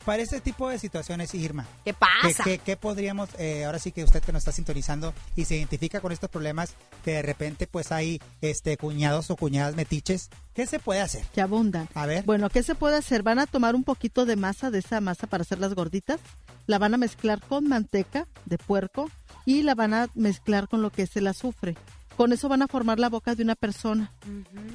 Para 0.09 0.23
este 0.23 0.41
tipo 0.41 0.67
de 0.69 0.79
situaciones, 0.79 1.35
Irma, 1.35 1.67
¿Qué 1.85 1.91
¿qué, 1.91 1.93
pasa? 1.93 2.43
qué- 2.43 2.57
qué 2.57 2.75
podríamos, 2.75 3.29
eh, 3.37 3.65
ahora 3.65 3.77
sí 3.77 3.91
que 3.91 4.03
usted 4.03 4.23
que 4.23 4.31
nos 4.31 4.39
está 4.41 4.51
sintonizando 4.51 5.13
y 5.35 5.45
se 5.45 5.55
identifica 5.57 6.01
con 6.01 6.11
estos 6.11 6.31
problemas, 6.31 6.73
que 7.05 7.11
de 7.11 7.21
repente 7.21 7.67
pues 7.67 7.91
hay 7.91 8.19
este 8.41 8.75
cuñados 8.77 9.29
o 9.29 9.35
cuñadas 9.35 9.75
metiches, 9.75 10.29
¿qué 10.55 10.65
se 10.65 10.79
puede 10.79 11.01
hacer? 11.01 11.23
Que 11.35 11.41
abundan. 11.41 11.87
A 11.93 12.07
ver. 12.07 12.23
Bueno, 12.25 12.49
¿qué 12.49 12.63
se 12.63 12.73
puede 12.73 12.97
hacer? 12.97 13.21
Van 13.21 13.37
a 13.37 13.45
tomar 13.45 13.75
un 13.75 13.83
poquito 13.83 14.25
de 14.25 14.35
masa, 14.35 14.71
de 14.71 14.79
esa 14.79 14.99
masa 14.99 15.27
para 15.27 15.43
hacer 15.43 15.59
las 15.59 15.75
gorditas, 15.75 16.19
la 16.65 16.79
van 16.79 16.95
a 16.95 16.97
mezclar 16.97 17.39
con 17.41 17.67
manteca 17.67 18.25
de 18.45 18.57
puerco 18.57 19.11
y 19.45 19.61
la 19.61 19.75
van 19.75 19.93
a 19.93 20.07
mezclar 20.15 20.67
con 20.67 20.81
lo 20.81 20.89
que 20.91 21.03
es 21.03 21.15
el 21.17 21.27
azufre. 21.27 21.75
Con 22.17 22.33
eso 22.33 22.49
van 22.49 22.63
a 22.63 22.67
formar 22.67 22.99
la 22.99 23.09
boca 23.09 23.35
de 23.35 23.43
una 23.43 23.55
persona. 23.55 24.11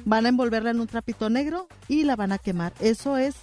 Van 0.05 0.25
a 0.25 0.29
envolverla 0.29 0.71
en 0.71 0.79
un 0.79 0.87
trapito 0.87 1.29
negro 1.29 1.67
y 1.87 2.03
la 2.03 2.15
van 2.15 2.31
a 2.31 2.37
quemar. 2.39 2.73
Eso 2.79 3.17
es, 3.17 3.35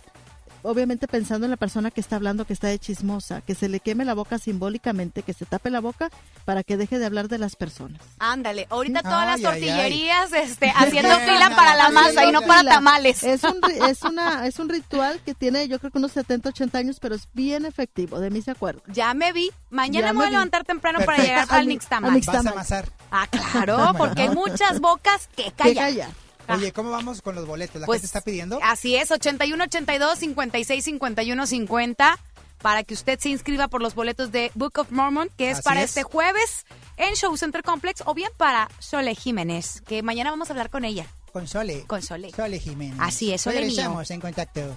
obviamente 0.63 1.09
pensando 1.09 1.47
en 1.47 1.51
la 1.51 1.57
persona 1.57 1.91
que 1.91 2.01
está 2.01 2.17
hablando, 2.17 2.45
que 2.45 2.53
está 2.53 2.69
de 2.69 2.79
chismosa, 2.79 3.41
que 3.41 3.55
se 3.55 3.69
le 3.69 3.81
queme 3.81 4.05
la 4.05 4.15
boca 4.15 4.39
simbólicamente, 4.39 5.23
que 5.23 5.33
se 5.33 5.45
tape 5.47 5.71
la 5.71 5.81
boca 5.81 6.11
para 6.45 6.63
que 6.63 6.77
deje 6.77 6.99
de 6.99 7.07
hablar 7.07 7.29
de 7.29 7.39
las 7.39 7.57
personas. 7.57 8.01
Ándale, 8.19 8.67
ahorita 8.71 9.03
todas 9.03 9.19
Ay, 9.27 9.27
las 9.27 9.37
ay, 9.37 9.43
tortillerías 9.43 10.33
este, 10.33 10.71
haciendo 10.75 11.17
fila 11.21 11.51
para 11.57 11.75
la 11.77 11.91
masa 11.91 12.25
y 12.25 12.33
no 12.33 12.43
para 12.43 12.63
tamales. 12.69 13.23
Es 13.25 13.45
un, 13.45 13.61
ri- 13.61 13.89
es, 13.91 14.03
una, 14.03 14.47
es 14.47 14.59
un 14.59 14.69
ritual 14.69 15.21
que 15.25 15.35
tiene 15.35 15.69
yo 15.69 15.79
creo 15.79 15.91
que 15.91 15.99
unos 15.99 16.13
70, 16.13 16.51
80 16.51 16.79
años, 16.79 16.99
pero 17.01 17.15
es 17.15 17.29
bien 17.33 17.65
efectivo, 17.65 18.21
de 18.21 18.31
mí 18.31 18.43
se 18.43 18.51
acuerda. 18.53 18.83
Ya 18.89 19.15
me 19.15 19.33
vi. 19.33 19.51
Mañana 19.71 20.09
Ya 20.09 20.13
me 20.13 20.17
voy 20.19 20.27
a 20.27 20.29
vi. 20.29 20.33
levantar 20.35 20.65
temprano 20.65 21.01
para 21.05 21.19
llegar 21.23 21.47
Al 21.49 21.61
al 21.61 21.69
Nixtamal. 21.69 22.11
al 22.11 22.17
Nix- 22.21 22.27
Vas 22.27 22.47
a 22.47 22.51
amasar. 22.51 22.89
Ah, 23.11 23.27
claro, 23.31 23.93
porque 23.99 24.23
hay 24.23 24.29
muchas 24.31 24.81
bocas 24.81 25.29
que 25.37 25.45
Que 25.53 25.75
callan. 25.75 26.11
Oye, 26.57 26.73
¿cómo 26.73 26.91
vamos 26.91 27.23
con 27.23 27.35
los 27.35 27.47
boletos? 27.47 27.81
¿La 27.81 27.87
Pues, 27.87 27.99
gente 28.01 28.07
está 28.07 28.21
pidiendo? 28.21 28.59
Así 28.63 28.97
es, 28.97 29.11
81 29.11 29.65
82 29.65 30.19
56 30.19 30.85
51 30.85 31.47
50 31.47 32.19
para 32.63 32.85
que 32.85 32.95
usted 32.95 33.19
se 33.19 33.29
inscriba 33.29 33.67
por 33.69 33.83
los 33.83 33.95
boletos 33.95 34.31
de 34.31 34.53
Book 34.55 34.79
of 34.79 34.91
Mormon, 34.93 35.29
que 35.37 35.51
es 35.51 35.59
Así 35.59 35.63
para 35.65 35.81
es. 35.83 35.91
este 35.91 36.05
jueves 36.05 36.65
en 36.97 37.15
Show 37.15 37.37
Center 37.37 37.63
Complex, 37.65 38.03
o 38.07 38.15
bien 38.15 38.31
para 38.37 38.69
Sole 38.79 39.15
Jiménez, 39.17 39.81
que 39.87 40.03
mañana 40.03 40.31
vamos 40.31 40.49
a 40.49 40.53
hablar 40.53 40.71
con 40.71 40.85
ella. 40.85 41.07
Con 41.33 41.49
Sole. 41.49 41.85
Con 41.87 42.03
Sole. 42.03 42.31
Sole 42.31 42.61
Jiménez. 42.61 42.97
Así 43.01 43.33
es, 43.33 43.41
Sole. 43.43 43.61
Regresamos 43.61 44.11
en 44.13 44.21
contacto. 44.21 44.77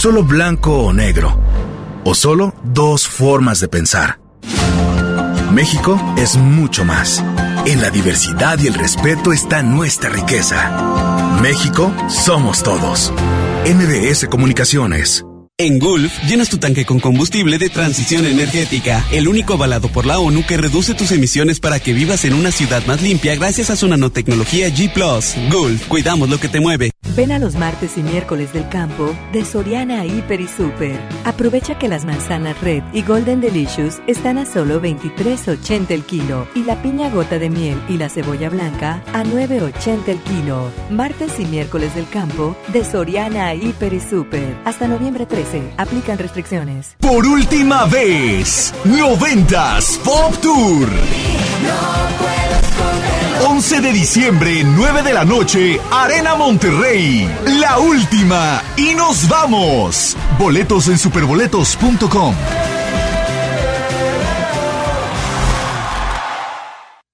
solo 0.00 0.24
blanco 0.24 0.78
o 0.78 0.94
negro, 0.94 1.38
o 2.04 2.14
solo 2.14 2.54
dos 2.64 3.06
formas 3.06 3.60
de 3.60 3.68
pensar. 3.68 4.18
México 5.52 6.00
es 6.16 6.36
mucho 6.36 6.86
más. 6.86 7.22
En 7.66 7.82
la 7.82 7.90
diversidad 7.90 8.58
y 8.60 8.66
el 8.66 8.72
respeto 8.72 9.30
está 9.30 9.62
nuestra 9.62 10.08
riqueza. 10.08 11.38
México 11.42 11.92
somos 12.08 12.62
todos. 12.62 13.12
MBS 13.66 14.26
Comunicaciones. 14.30 15.26
En 15.58 15.78
Gulf, 15.78 16.10
llenas 16.26 16.48
tu 16.48 16.56
tanque 16.56 16.86
con 16.86 17.00
combustible 17.00 17.58
de 17.58 17.68
transición 17.68 18.24
energética, 18.24 19.04
el 19.12 19.28
único 19.28 19.52
avalado 19.52 19.88
por 19.92 20.06
la 20.06 20.18
ONU 20.18 20.46
que 20.46 20.56
reduce 20.56 20.94
tus 20.94 21.12
emisiones 21.12 21.60
para 21.60 21.78
que 21.78 21.92
vivas 21.92 22.24
en 22.24 22.32
una 22.32 22.50
ciudad 22.50 22.82
más 22.86 23.02
limpia 23.02 23.34
gracias 23.34 23.68
a 23.68 23.76
su 23.76 23.86
nanotecnología 23.86 24.70
G⁇ 24.70 24.90
Gulf, 25.52 25.86
cuidamos 25.88 26.30
lo 26.30 26.40
que 26.40 26.48
te 26.48 26.60
mueve. 26.60 26.90
Ven 27.20 27.32
a 27.32 27.38
los 27.38 27.54
martes 27.54 27.98
y 27.98 28.02
miércoles 28.02 28.54
del 28.54 28.66
campo 28.70 29.14
de 29.30 29.44
Soriana 29.44 30.06
Hiper 30.06 30.40
y 30.40 30.48
Super. 30.48 30.98
Aprovecha 31.26 31.78
que 31.78 31.86
las 31.86 32.06
manzanas 32.06 32.58
Red 32.62 32.82
y 32.94 33.02
Golden 33.02 33.42
Delicious 33.42 34.00
están 34.06 34.38
a 34.38 34.46
solo 34.46 34.80
23.80 34.80 35.90
el 35.90 36.02
kilo 36.04 36.48
y 36.54 36.64
la 36.64 36.80
piña 36.80 37.10
gota 37.10 37.38
de 37.38 37.50
miel 37.50 37.78
y 37.90 37.98
la 37.98 38.08
cebolla 38.08 38.48
blanca 38.48 39.02
a 39.12 39.22
9.80 39.22 40.08
el 40.08 40.18
kilo. 40.20 40.70
Martes 40.88 41.38
y 41.38 41.44
miércoles 41.44 41.94
del 41.94 42.08
campo 42.08 42.56
de 42.68 42.86
Soriana 42.86 43.52
Hiper 43.52 43.92
y 43.92 44.00
Super. 44.00 44.56
Hasta 44.64 44.88
noviembre 44.88 45.26
13 45.26 45.74
Aplican 45.76 46.16
restricciones. 46.16 46.96
Por 47.00 47.26
última 47.26 47.84
vez, 47.84 48.72
90s 48.86 49.98
Pop 49.98 50.38
Tour. 50.40 50.88
11 53.46 53.80
de 53.80 53.92
diciembre, 53.92 54.64
9 54.64 55.02
de 55.02 55.14
la 55.14 55.24
noche, 55.24 55.80
Arena 55.90 56.34
Monterrey. 56.34 57.26
La 57.46 57.78
última. 57.78 58.62
Y 58.76 58.94
nos 58.94 59.28
vamos. 59.28 60.16
Boletos 60.38 60.88
en 60.88 60.98
superboletos.com. 60.98 62.34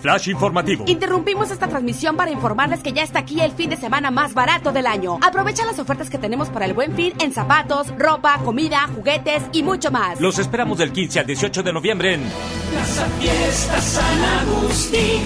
Flash 0.00 0.28
informativo. 0.28 0.84
Interrumpimos 0.86 1.50
esta 1.50 1.68
transmisión 1.68 2.16
para 2.16 2.30
informarles 2.30 2.80
que 2.80 2.92
ya 2.92 3.02
está 3.02 3.20
aquí 3.20 3.40
el 3.40 3.52
fin 3.52 3.70
de 3.70 3.76
semana 3.76 4.10
más 4.10 4.34
barato 4.34 4.72
del 4.72 4.86
año. 4.86 5.18
Aprovecha 5.22 5.64
las 5.64 5.78
ofertas 5.78 6.10
que 6.10 6.18
tenemos 6.18 6.48
para 6.48 6.66
el 6.66 6.74
buen 6.74 6.94
fin 6.94 7.12
en 7.20 7.32
zapatos, 7.32 7.88
ropa, 7.98 8.38
comida, 8.44 8.88
juguetes 8.94 9.42
y 9.52 9.62
mucho 9.62 9.90
más. 9.90 10.20
Los 10.20 10.38
esperamos 10.38 10.78
del 10.78 10.92
15 10.92 11.20
al 11.20 11.26
18 11.26 11.62
de 11.62 11.72
noviembre 11.72 12.14
en 12.14 12.22
Plaza 12.70 13.06
Fiesta 13.20 13.80
San 13.80 14.24
Agustín. 14.40 15.22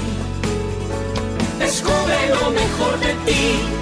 Descubre 1.59 2.29
lo 2.29 2.51
mejor 2.51 2.99
de 3.01 3.15
ti. 3.31 3.82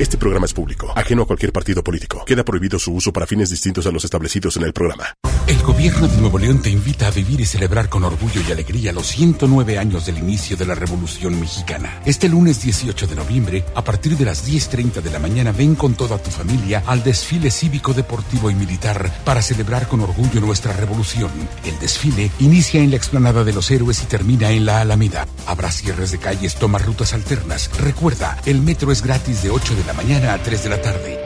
Este 0.00 0.16
programa 0.16 0.46
es 0.46 0.54
público, 0.54 0.90
ajeno 0.96 1.24
a 1.24 1.26
cualquier 1.26 1.52
partido 1.52 1.84
político. 1.84 2.24
Queda 2.24 2.42
prohibido 2.42 2.78
su 2.78 2.94
uso 2.94 3.12
para 3.12 3.26
fines 3.26 3.50
distintos 3.50 3.86
a 3.86 3.90
los 3.90 4.02
establecidos 4.02 4.56
en 4.56 4.62
el 4.62 4.72
programa. 4.72 5.14
El 5.46 5.62
gobierno 5.62 6.06
de 6.06 6.16
Nuevo 6.16 6.38
León 6.38 6.62
te 6.62 6.70
invita 6.70 7.08
a 7.08 7.10
vivir 7.10 7.40
y 7.40 7.44
celebrar 7.44 7.88
con 7.88 8.04
orgullo 8.04 8.40
y 8.40 8.52
alegría 8.52 8.92
los 8.92 9.08
109 9.08 9.78
años 9.78 10.06
del 10.06 10.16
inicio 10.18 10.56
de 10.56 10.64
la 10.64 10.74
Revolución 10.74 11.38
Mexicana. 11.38 12.00
Este 12.06 12.28
lunes 12.28 12.62
18 12.62 13.08
de 13.08 13.16
noviembre, 13.16 13.64
a 13.74 13.82
partir 13.84 14.16
de 14.16 14.24
las 14.24 14.48
10.30 14.48 15.02
de 15.02 15.10
la 15.10 15.18
mañana, 15.18 15.52
ven 15.52 15.74
con 15.74 15.94
toda 15.94 16.16
tu 16.16 16.30
familia 16.30 16.82
al 16.86 17.02
desfile 17.02 17.50
cívico, 17.50 17.92
deportivo 17.92 18.48
y 18.50 18.54
militar 18.54 19.12
para 19.24 19.42
celebrar 19.42 19.86
con 19.86 20.00
orgullo 20.00 20.40
nuestra 20.40 20.72
revolución. 20.72 21.30
El 21.64 21.78
desfile 21.78 22.30
inicia 22.38 22.80
en 22.80 22.90
la 22.90 22.96
explanada 22.96 23.44
de 23.44 23.52
los 23.52 23.70
héroes 23.70 24.02
y 24.02 24.06
termina 24.06 24.50
en 24.50 24.64
la 24.64 24.80
Alameda. 24.80 25.26
Habrá 25.46 25.70
cierres 25.72 26.12
de 26.12 26.18
calles, 26.18 26.54
toma 26.54 26.78
rutas 26.78 27.12
alternas. 27.12 27.70
Recuerda, 27.76 28.38
el 28.46 28.62
metro 28.62 28.92
es 28.92 29.02
gratis 29.02 29.42
de 29.42 29.50
8 29.50 29.74
de 29.74 29.84
la 29.84 29.89
mañana 29.92 30.34
a 30.34 30.38
3 30.38 30.64
de 30.64 30.70
la 30.70 30.80
tarde. 30.80 31.18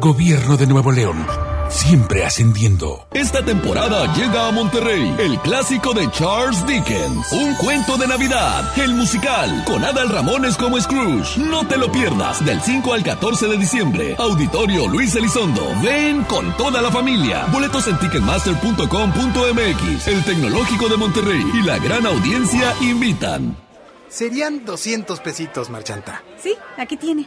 Gobierno 0.00 0.56
de 0.56 0.66
Nuevo 0.66 0.90
León. 0.92 1.26
Siempre 1.68 2.24
ascendiendo. 2.24 3.06
Esta 3.12 3.44
temporada 3.44 4.14
llega 4.14 4.48
a 4.48 4.52
Monterrey 4.52 5.14
el 5.18 5.38
clásico 5.40 5.92
de 5.92 6.10
Charles 6.12 6.66
Dickens, 6.66 7.30
Un 7.32 7.54
cuento 7.56 7.98
de 7.98 8.06
Navidad, 8.06 8.72
el 8.78 8.94
musical, 8.94 9.64
con 9.66 9.84
Adal 9.84 10.08
Ramones 10.08 10.56
como 10.56 10.80
Scrooge. 10.80 11.38
No 11.38 11.66
te 11.66 11.76
lo 11.76 11.92
pierdas, 11.92 12.42
del 12.44 12.60
5 12.62 12.94
al 12.94 13.02
14 13.02 13.48
de 13.48 13.58
diciembre. 13.58 14.16
Auditorio 14.18 14.88
Luis 14.88 15.14
Elizondo. 15.14 15.74
Ven 15.82 16.22
con 16.24 16.56
toda 16.56 16.80
la 16.80 16.90
familia. 16.90 17.44
Boletos 17.52 17.86
en 17.88 17.98
ticketmaster.com.mx. 17.98 20.08
El 20.08 20.24
Tecnológico 20.24 20.88
de 20.88 20.96
Monterrey 20.96 21.44
y 21.52 21.62
la 21.62 21.78
gran 21.78 22.06
audiencia 22.06 22.74
invitan. 22.80 23.54
Serían 24.08 24.64
200 24.64 25.20
pesitos, 25.20 25.68
Marchanta. 25.68 26.22
Sí, 26.42 26.54
aquí 26.78 26.96
tiene. 26.96 27.26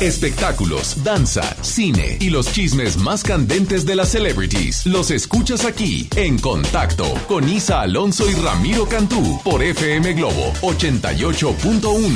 Espectáculos, 0.00 1.04
danza, 1.04 1.42
cine 1.62 2.18
y 2.20 2.28
los 2.28 2.50
chismes 2.52 2.96
más 2.96 3.22
candentes 3.22 3.86
de 3.86 3.94
las 3.94 4.08
celebrities. 4.08 4.84
Los 4.86 5.12
escuchas 5.12 5.64
aquí 5.64 6.08
en 6.16 6.36
Contacto 6.38 7.14
con 7.28 7.48
Isa 7.48 7.80
Alonso 7.80 8.28
y 8.28 8.34
Ramiro 8.34 8.86
Cantú 8.86 9.40
por 9.44 9.62
FM 9.62 10.14
Globo 10.14 10.52
88.1. 10.62 12.10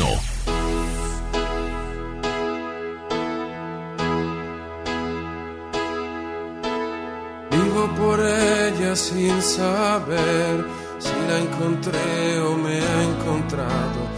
Vivo 7.53 7.95
por 7.97 8.21
ella 8.21 8.97
sin 8.97 9.41
saber 9.41 10.67
si 10.99 11.13
la 11.29 11.39
encontré 11.39 12.41
o 12.41 12.57
me 12.57 12.81
ha 12.81 13.03
encontrado. 13.05 14.18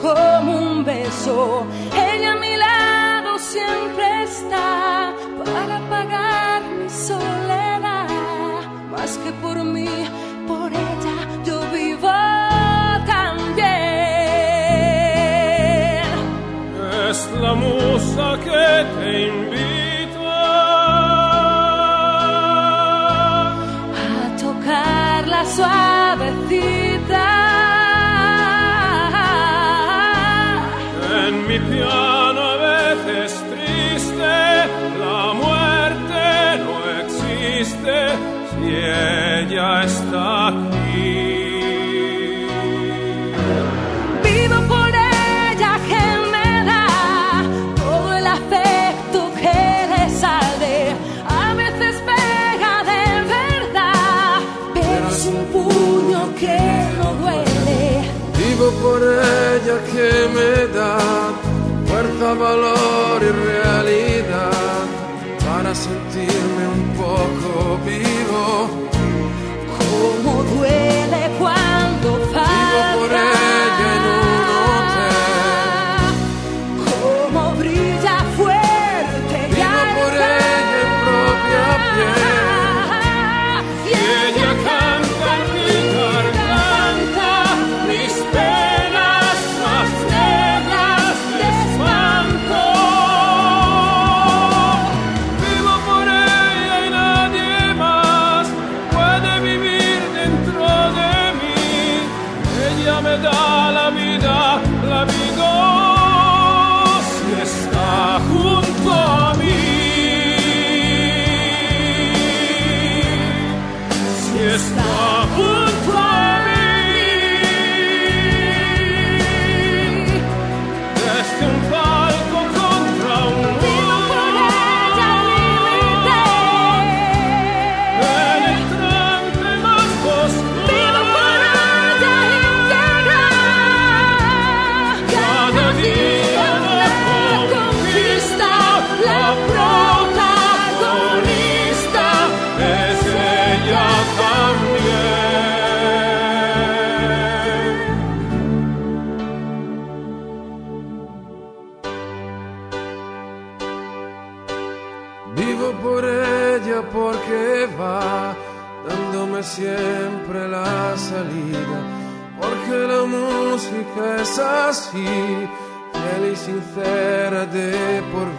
como 0.00 0.56
un 0.56 0.84
beso. 0.84 1.66
Ella 1.92 2.32
a 2.32 2.36
mi 2.36 2.56
lado 2.56 3.38
siempre 3.38 4.22
está 4.24 5.12
para 5.44 5.80
pagar 5.88 6.62
mi 6.62 6.88
soledad. 6.88 8.08
Más 8.90 9.18
que 9.18 9.32
por 9.44 9.56
mí, 9.64 9.88
por 10.46 10.72
ella 10.72 11.16
yo 11.44 11.60
vivo 11.72 12.12
también. 13.06 13.58
Es 17.10 17.30
la 17.40 17.54
musa 17.54 18.38
que 18.44 18.86
te 19.00 19.28
invita 19.28 19.47
está 39.84 40.48
aquí. 40.48 41.26
Vivo 44.24 44.58
por 44.72 44.88
ella 44.88 45.72
que 45.90 46.04
me 46.32 46.64
da 46.70 46.86
todo 47.76 48.16
el 48.16 48.26
afecto 48.26 49.30
que 49.40 49.58
le 49.92 50.10
sale. 50.22 50.76
A 51.42 51.54
veces 51.54 51.94
pega 52.10 52.74
de 52.92 53.04
verdad, 53.36 54.40
pero 54.74 55.08
es 55.08 55.26
un 55.26 55.44
puño 55.54 56.20
que 56.40 56.58
no 56.98 57.14
duele. 57.20 57.78
Vivo 58.38 58.70
por 58.82 59.00
ella 59.02 59.76
que 59.92 60.08
me 60.34 60.50
da 60.78 60.98
fuerza, 61.86 62.34
valor 62.34 62.77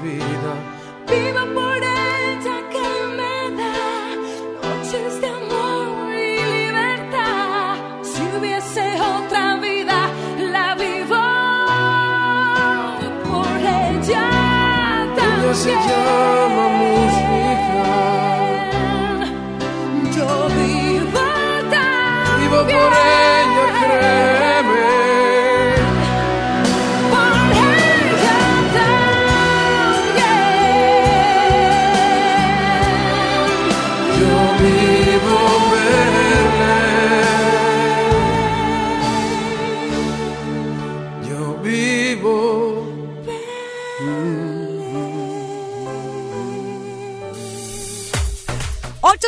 vida. 0.03 0.51
Vivo 1.07 1.43
por 1.53 1.77
ella 1.77 2.57
que 2.73 2.87
me 3.17 3.37
da 3.59 3.77
noches 4.61 5.21
de 5.21 5.27
amor 5.27 6.13
y 6.13 6.37
libertad. 6.53 7.75
Si 8.03 8.21
hubiese 8.37 8.85
otra 9.01 9.55
vida, 9.57 10.09
la 10.51 10.75
vivo 10.75 11.23
por 13.29 13.57
ella 13.57 14.25
Ella 15.65 16.48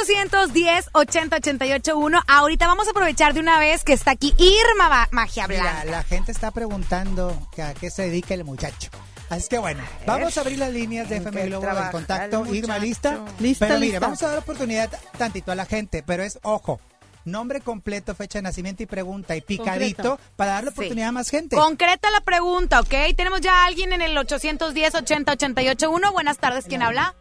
810-80-881. 0.10 2.24
Ahorita 2.28 2.68
vamos 2.68 2.88
a 2.88 2.92
aprovechar 2.92 3.34
de 3.34 3.40
una 3.40 3.60
vez 3.60 3.84
que 3.84 3.94
está 3.94 4.12
aquí 4.12 4.34
Irma 4.38 4.90
Ba- 4.90 5.08
Magia 5.12 5.48
Mira, 5.48 5.62
Blanca. 5.64 5.86
la 5.86 6.04
gente 6.04 6.32
está 6.32 6.52
preguntando 6.52 7.48
que 7.56 7.62
a 7.62 7.74
qué 7.74 7.90
se 7.90 8.04
dedica 8.04 8.34
el 8.34 8.44
muchacho. 8.44 8.90
Así 9.30 9.48
que 9.48 9.60
bueno, 9.60 9.82
vamos 10.06 10.38
a 10.38 10.42
abrir 10.42 10.60
las 10.60 10.72
líneas 10.72 11.08
de 11.08 11.16
¿En 11.18 11.22
FM 11.28 11.46
Globo 11.48 11.68
en 11.70 11.92
contacto. 11.92 12.46
Irma? 12.54 12.78
¿lista? 12.80 13.20
Lista, 13.40 13.68
Pero 13.68 13.80
mire, 13.80 13.92
lista. 13.94 14.06
vamos 14.06 14.22
a 14.24 14.28
dar 14.30 14.40
oportunidad 14.40 14.90
tantito 15.18 15.52
a 15.54 15.56
la 15.56 15.66
gente, 15.66 16.04
pero 16.06 16.24
es 16.24 16.38
ojo. 16.44 16.82
nombre 17.24 17.62
completo, 17.62 18.16
fecha 18.16 18.40
de 18.40 18.44
nacimiento 18.44 18.82
y 18.82 18.88
pregunta 18.88 19.36
y 19.36 19.42
picadito 19.42 20.18
Concreto. 20.18 20.34
para 20.36 20.54
darle 20.54 20.72
Sí. 20.72 20.78
oportunidad 20.80 21.10
a 21.10 21.12
más 21.12 21.30
gente. 21.30 21.56
Concreta 21.56 22.10
la 22.10 22.22
pregunta, 22.22 22.80
¿ok? 22.80 22.96
Tenemos 23.16 23.42
ya 23.42 23.62
a 23.62 23.66
alguien 23.68 23.94
en 23.94 24.02
el 24.02 24.18
810 24.18 24.96
80 24.96 25.32
88 25.34 25.92
1. 25.92 26.12
Buenas 26.12 26.40
tardes, 26.40 26.66
¿quién 26.68 26.82
habla? 26.82 27.14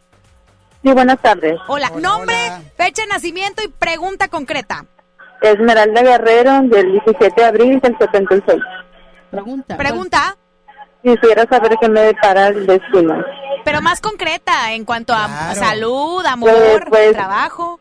Sí, 0.83 0.91
buenas 0.93 1.19
tardes. 1.21 1.59
Hola, 1.67 1.91
nombre, 1.99 2.35
fecha 2.75 3.03
de 3.03 3.07
nacimiento 3.09 3.61
y 3.63 3.67
pregunta 3.67 4.27
concreta. 4.29 4.85
Esmeralda 5.41 6.01
Guerrero, 6.01 6.61
del 6.63 6.91
17 6.93 7.33
de 7.35 7.45
abril 7.45 7.79
del 7.79 7.97
76. 7.97 8.59
Pregunta. 9.29 9.77
Pregunta, 9.77 10.37
Quisiera 11.03 11.45
saber 11.49 11.77
qué 11.81 11.89
me 11.89 12.01
depara 12.01 12.47
el 12.49 12.67
destino. 12.67 13.23
pero 13.65 13.81
más 13.81 13.99
concreta 14.01 14.71
en 14.73 14.85
cuanto 14.85 15.13
a 15.13 15.25
Claro. 15.53 15.59
salud, 15.59 16.25
amor, 16.27 16.51
Pues, 16.51 16.81
pues, 16.89 17.11
trabajo. 17.13 17.79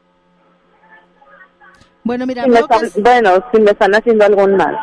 Bueno, 2.02 2.24
mira, 2.26 2.44
Si 2.44 2.50
están- 2.54 2.84
es- 2.84 2.94
bueno, 3.02 3.30
si 3.52 3.60
me 3.60 3.72
están 3.72 3.94
haciendo 3.94 4.24
algún 4.24 4.56
mal. 4.56 4.74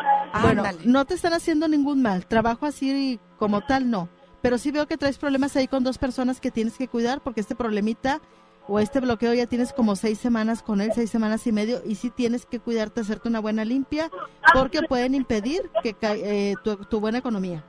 Bueno, 0.42 0.62
no 0.84 1.04
te 1.04 1.14
están 1.14 1.32
haciendo 1.32 1.66
ningún 1.66 2.00
mal. 2.00 2.26
Trabajo 2.26 2.66
así 2.66 3.18
como 3.38 3.60
tal, 3.62 3.90
no. 3.90 4.08
Pero 4.42 4.58
sí 4.58 4.70
veo 4.70 4.86
que 4.86 4.96
traes 4.96 5.18
problemas 5.18 5.56
ahí 5.56 5.66
con 5.68 5.82
dos 5.84 5.98
personas 5.98 6.40
que 6.40 6.50
tienes 6.50 6.76
que 6.78 6.88
cuidar 6.88 7.20
porque 7.20 7.40
este 7.40 7.54
problemita 7.56 8.20
o 8.68 8.78
este 8.78 9.00
bloqueo 9.00 9.32
ya 9.34 9.46
tienes 9.46 9.72
como 9.72 9.96
seis 9.96 10.18
semanas 10.18 10.62
con 10.62 10.80
él, 10.80 10.90
seis 10.94 11.10
semanas 11.10 11.46
y 11.46 11.52
medio, 11.52 11.80
y 11.86 11.94
sí 11.94 12.10
tienes 12.10 12.44
que 12.46 12.60
cuidarte, 12.60 13.00
hacerte 13.00 13.28
una 13.28 13.40
buena 13.40 13.64
limpia 13.64 14.10
porque 14.52 14.82
pueden 14.82 15.14
impedir 15.14 15.70
que 15.82 15.96
eh, 16.02 16.54
tu, 16.62 16.76
tu 16.76 17.00
buena 17.00 17.18
economía. 17.18 17.64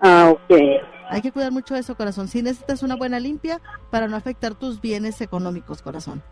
Ah, 0.00 0.30
ok. 0.30 0.56
Hay 1.10 1.20
que 1.20 1.30
cuidar 1.30 1.52
mucho 1.52 1.76
eso, 1.76 1.94
corazón. 1.96 2.28
Sí 2.28 2.42
necesitas 2.42 2.82
una 2.82 2.96
buena 2.96 3.20
limpia 3.20 3.60
para 3.90 4.08
no 4.08 4.16
afectar 4.16 4.54
tus 4.54 4.80
bienes 4.80 5.20
económicos, 5.20 5.82
corazón. 5.82 6.22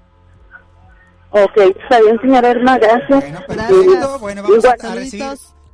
Ok, 1.30 1.56
está 1.56 2.00
bien, 2.00 2.18
señora 2.22 2.50
Irma, 2.50 2.78
gracias. 2.78 3.24
Perfecto. 3.46 4.18
Bueno, 4.20 4.42
vamos 4.42 4.64
a- 4.64 4.94
recibir 4.94 5.26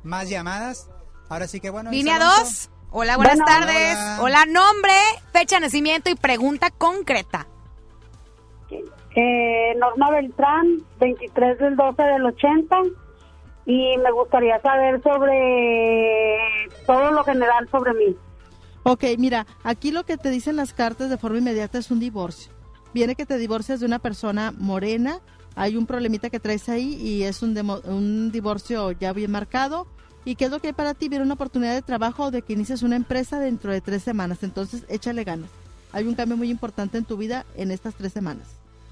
más 0.03 0.29
llamadas. 0.29 0.89
Ahora 1.29 1.47
sí 1.47 1.59
que 1.61 1.69
bueno. 1.69 1.89
Línea 1.91 2.17
Isa 2.17 2.25
Alonso. 2.25 2.43
2. 2.43 2.69
Hola, 2.97 3.17
buenas 3.17 3.35
Bueno. 3.39 3.45
tardes. 3.45 3.97
Hola. 3.97 4.21
Hola, 4.21 4.45
nombre, 4.45 4.93
fecha 5.33 5.57
de 5.57 5.61
nacimiento 5.63 6.09
y 6.09 6.15
pregunta 6.15 6.69
concreta. 6.71 7.45
Eh, 9.17 9.73
Norma 9.77 10.11
Beltrán, 10.11 10.77
23 11.01 11.57
del 11.59 11.75
12 11.75 12.01
del 12.03 12.25
80. 12.25 12.75
Y 13.65 13.97
me 13.97 14.11
gustaría 14.13 14.61
saber 14.61 15.01
sobre 15.03 16.37
todo 16.87 17.11
lo 17.11 17.23
general 17.25 17.67
sobre 17.69 17.93
mí. 17.95 18.15
Ok, 18.83 19.03
mira, 19.17 19.45
aquí 19.63 19.91
lo 19.91 20.05
que 20.05 20.15
te 20.15 20.29
dicen 20.29 20.55
las 20.55 20.73
cartas 20.73 21.09
de 21.09 21.17
forma 21.17 21.39
inmediata 21.39 21.77
es 21.79 21.91
un 21.91 21.99
divorcio. 21.99 22.53
Viene 22.93 23.15
que 23.15 23.25
te 23.25 23.37
divorcias 23.37 23.81
de 23.81 23.87
una 23.87 23.99
persona 23.99 24.53
morena, 24.57 25.19
hay 25.55 25.75
un 25.75 25.85
problemita 25.85 26.29
que 26.29 26.39
traes 26.39 26.69
ahí 26.69 26.93
y 26.93 27.23
es 27.23 27.41
un, 27.41 27.53
demo- 27.55 27.81
un 27.85 28.31
divorcio 28.31 28.91
ya 28.93 29.11
bien 29.11 29.31
marcado. 29.31 29.85
¿Y 30.25 30.35
qué 30.35 30.45
es 30.45 30.51
lo 30.51 30.59
que 30.59 30.67
hay 30.67 30.73
para 30.73 30.95
ti? 30.95 31.07
Viene 31.07 31.23
una 31.23 31.35
oportunidad 31.35 31.73
de 31.73 31.83
trabajo 31.83 32.25
o 32.25 32.31
de 32.31 32.41
que 32.41 32.53
inicies 32.53 32.81
una 32.81 32.95
empresa 32.95 33.39
dentro 33.39 33.71
de 33.71 33.79
tres 33.79 34.01
semanas. 34.03 34.41
Entonces, 34.41 34.83
échale 34.89 35.23
ganas. 35.23 35.49
Hay 35.93 36.05
un 36.07 36.15
cambio 36.15 36.35
muy 36.35 36.49
importante 36.49 36.97
en 36.97 37.05
tu 37.05 37.15
vida 37.15 37.45
en 37.55 37.71
estas 37.71 37.93
tres 37.93 38.11
semanas. 38.11 38.47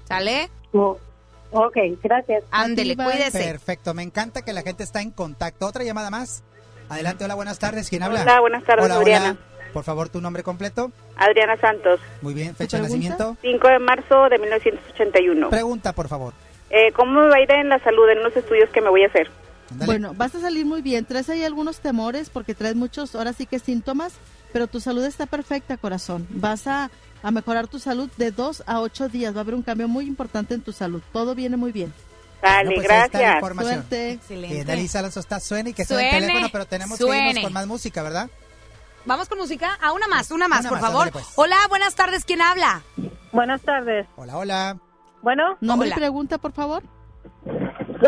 ¿Sale? 0.06 0.48
ok, 0.72 1.76
gracias. 2.02 2.44
Ándele, 2.50 2.96
cuídese. 2.96 3.38
Perfecto, 3.44 3.94
me 3.94 4.02
encanta 4.02 4.42
que 4.42 4.52
la 4.52 4.62
gente 4.62 4.84
está 4.84 5.02
en 5.02 5.10
contacto. 5.10 5.66
Otra 5.66 5.84
llamada 5.84 6.10
más. 6.10 6.44
Adelante, 6.88 7.24
hola, 7.24 7.34
buenas 7.34 7.58
tardes. 7.58 7.90
¿Quién 7.90 8.02
habla? 8.02 8.22
Hola, 8.22 8.40
buenas 8.40 8.64
tardes, 8.64 8.84
Hola, 8.84 8.96
Adriana. 8.96 9.30
hola. 9.30 9.70
Por 9.72 9.82
favor, 9.82 10.08
tu 10.08 10.20
nombre 10.20 10.44
completo. 10.44 10.92
Adriana 11.16 11.56
Santos, 11.56 12.00
Muy 12.22 12.32
bien, 12.32 12.54
fecha 12.54 12.76
de 12.76 12.84
nacimiento. 12.84 13.36
5 13.42 13.68
de 13.68 13.78
marzo 13.80 14.28
de 14.28 14.38
1981. 14.38 15.50
Pregunta, 15.50 15.92
por 15.92 16.06
favor. 16.06 16.32
Eh, 16.70 16.92
¿Cómo 16.92 17.20
me 17.20 17.28
va 17.28 17.36
a 17.36 17.40
ir 17.40 17.50
en 17.50 17.68
la 17.68 17.80
salud 17.80 18.08
en 18.08 18.22
los 18.22 18.36
estudios 18.36 18.70
que 18.70 18.80
me 18.80 18.88
voy 18.88 19.02
a 19.02 19.08
hacer? 19.08 19.28
Bueno, 19.70 20.14
vas 20.14 20.34
a 20.34 20.40
salir 20.40 20.66
muy 20.66 20.82
bien. 20.82 21.04
Traes 21.04 21.28
ahí 21.30 21.42
algunos 21.44 21.80
temores 21.80 22.30
porque 22.30 22.54
traes 22.54 22.76
muchos, 22.76 23.14
ahora 23.14 23.32
sí 23.32 23.46
que 23.46 23.58
síntomas, 23.58 24.12
pero 24.52 24.66
tu 24.66 24.80
salud 24.80 25.04
está 25.04 25.26
perfecta, 25.26 25.76
corazón. 25.76 26.26
Vas 26.30 26.66
a, 26.66 26.90
a 27.22 27.30
mejorar 27.30 27.66
tu 27.66 27.78
salud 27.78 28.10
de 28.16 28.30
dos 28.30 28.62
a 28.66 28.80
ocho 28.80 29.08
días. 29.08 29.34
Va 29.34 29.38
a 29.38 29.40
haber 29.42 29.54
un 29.54 29.62
cambio 29.62 29.88
muy 29.88 30.06
importante 30.06 30.54
en 30.54 30.60
tu 30.62 30.72
salud. 30.72 31.02
Todo 31.12 31.34
viene 31.34 31.56
muy 31.56 31.72
bien. 31.72 31.92
Dale, 32.42 32.66
Bueno, 32.66 32.82
pues 32.82 32.90
ahí 32.90 33.04
está 33.06 33.18
la 33.18 33.22
gracias. 33.24 33.34
información. 33.36 33.74
Suerte. 33.88 34.18
Que 34.28 34.64
Dalisa 34.64 34.98
Alonso 34.98 35.20
está 35.20 35.40
suene 35.40 35.70
y 35.70 35.72
que 35.72 35.84
suene 35.86 36.04
el 36.04 36.10
Suene, 36.10 36.26
teléfono, 36.26 36.48
pero 36.52 36.66
tenemos 36.66 36.98
que 36.98 37.04
irnos 37.04 37.16
suene. 37.16 37.42
con 37.42 37.52
más 37.54 37.66
música, 37.66 38.02
¿verdad? 38.02 38.28
Vamos 39.06 39.28
con 39.28 39.38
música. 39.38 39.78
A 39.82 39.92
una 39.92 40.06
más, 40.08 40.30
una 40.30 40.46
más, 40.46 40.60
Una 40.60 40.68
por 40.68 40.80
más, 40.80 40.90
favor. 40.90 41.10
pues. 41.10 41.26
Hola, 41.36 41.56
buenas 41.70 41.94
tardes. 41.94 42.24
¿Quién 42.26 42.42
habla? 42.42 42.82
Buenas 43.32 43.62
tardes. 43.62 44.06
Hola, 44.16 44.36
hola. 44.36 44.78
Bueno, 45.22 45.56
Nombre 45.62 45.88
y 45.88 45.92
pregunta, 45.92 46.36
por 46.38 46.52
favor. 46.52 46.82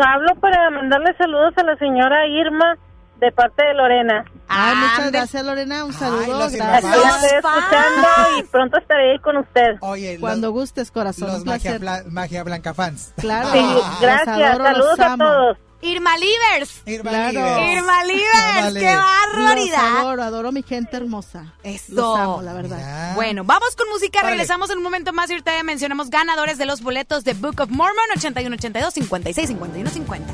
Hablo 0.03 0.35
para 0.39 0.69
mandarle 0.69 1.15
saludos 1.17 1.53
a 1.57 1.63
la 1.63 1.75
señora 1.77 2.25
Irma 2.27 2.75
de 3.19 3.31
parte 3.31 3.63
de 3.63 3.73
Lorena. 3.73 4.25
Ay, 4.47 4.75
muchas 4.75 5.11
gracias, 5.11 5.43
Lorena. 5.43 5.83
Un 5.85 5.93
saludo. 5.93 6.39
los 6.39 6.53
gracias. 6.53 6.83
Estoy 6.95 7.29
escuchando 7.37 8.07
y 8.39 8.43
pronto 8.43 8.77
estaré 8.77 9.11
ahí 9.13 9.19
con 9.19 9.37
usted. 9.37 9.75
Oye, 9.81 10.17
Cuando 10.19 10.51
gustes, 10.51 10.91
corazón. 10.91 11.29
Los 11.29 11.43
magia, 11.45 11.79
placer. 11.79 11.81
Bla- 11.81 12.11
magia 12.11 12.43
Blanca 12.43 12.73
fans. 12.73 13.13
Claro. 13.17 13.49
Sí, 13.51 13.59
Los 13.61 13.99
gracias. 14.01 14.27
adoro, 14.37 14.63
los 14.63 14.97
Saludos 14.97 14.99
a 14.99 15.17
todos. 15.17 15.57
Irma 15.81 16.17
Livers. 16.17 16.81
Irma 16.85 17.09
Claro. 17.11 17.31
Livers. 17.39 17.77
Irma 17.77 18.03
Livers, 18.05 18.57
Órale. 18.57 18.79
qué 18.79 18.95
barbaridad. 18.95 19.77
Los 19.93 19.99
adoro, 20.01 20.23
adoro 20.23 20.51
mi 20.51 20.63
gente 20.63 20.97
hermosa. 20.97 21.53
Eso. 21.63 21.93
Los 21.93 22.17
amo, 22.19 22.41
la 22.41 22.53
verdad. 22.53 23.13
Bueno, 23.15 23.43
vamos 23.43 23.75
con 23.75 23.87
música. 23.89 24.19
Órale. 24.19 24.33
Regresamos 24.35 24.69
en 24.71 24.77
un 24.77 24.83
momento 24.83 25.13
más 25.13 25.29
y 25.29 25.33
ahorita 25.33 25.55
ya 25.55 25.63
mencionamos 25.63 26.09
ganadores 26.09 26.57
de 26.57 26.65
los 26.65 26.81
boletos 26.81 27.23
de 27.23 27.33
Book 27.33 27.59
of 27.61 27.69
Mormon 27.69 27.95
81 28.15 28.55
82 28.55 28.93
56 28.93 29.47
51 29.49 29.89
50. 29.89 30.33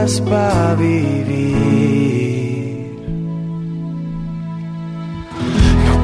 para 0.00 0.74
vivir. 0.76 1.60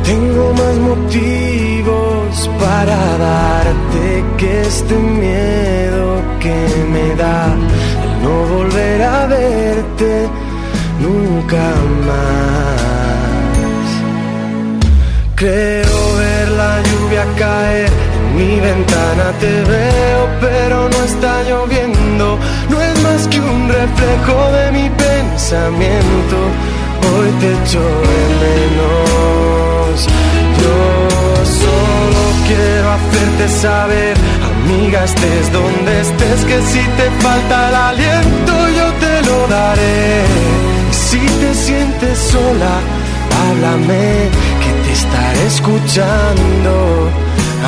Tengo 0.05 0.53
más 0.53 0.77
motivos 0.91 2.51
para 2.61 2.99
darte 3.17 4.25
que 4.37 4.61
este 4.63 4.95
miedo 4.95 6.23
que 6.41 6.59
me 6.93 7.07
da 7.17 7.55
el 8.05 8.13
no 8.23 8.35
volver 8.55 9.03
a 9.03 9.27
verte 9.27 10.29
nunca 11.01 11.65
más. 12.07 12.77
Creo 15.37 16.17
ver 16.19 16.49
la 16.51 16.83
lluvia 16.83 17.25
caer 17.39 17.91
en 18.19 18.37
mi 18.37 18.61
ventana, 18.61 19.33
te 19.41 19.53
veo 19.63 20.21
pero 20.41 20.89
no 20.89 21.05
está 21.05 21.43
lloviendo, 21.49 21.86
reflejo 23.87 24.53
de 24.53 24.73
mi 24.73 24.91
pensamiento. 24.91 26.37
Hoy 27.09 27.31
te 27.41 27.53
echo 27.53 27.81
de 28.11 28.21
menos. 28.45 30.07
Yo 30.61 30.79
solo 31.63 32.23
quiero 32.49 32.91
hacerte 32.97 33.49
saber, 33.49 34.17
amiga, 34.51 35.05
estés 35.05 35.53
donde 35.53 36.01
estés, 36.01 36.45
que 36.45 36.61
si 36.63 36.83
te 36.99 37.11
falta 37.23 37.69
el 37.69 37.75
aliento 37.75 38.53
yo 38.79 38.87
te 39.05 39.15
lo 39.29 39.47
daré. 39.49 40.25
Si 40.91 41.19
te 41.19 41.55
sientes 41.55 42.19
sola, 42.19 42.75
háblame, 43.41 44.29
que 44.63 44.71
te 44.85 44.93
estaré 44.93 45.47
escuchando, 45.47 46.73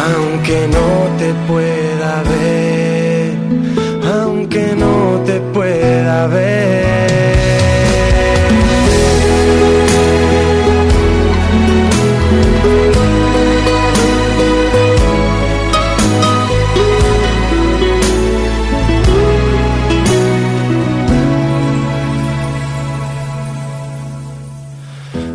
aunque 0.06 0.68
no 0.76 0.88
te 1.18 1.32
pueda 1.46 2.22
ver, 2.32 3.34
aunque 4.48 4.74
no 4.76 5.22
te 5.26 5.40
pueda 5.52 6.26
ver. 6.28 7.08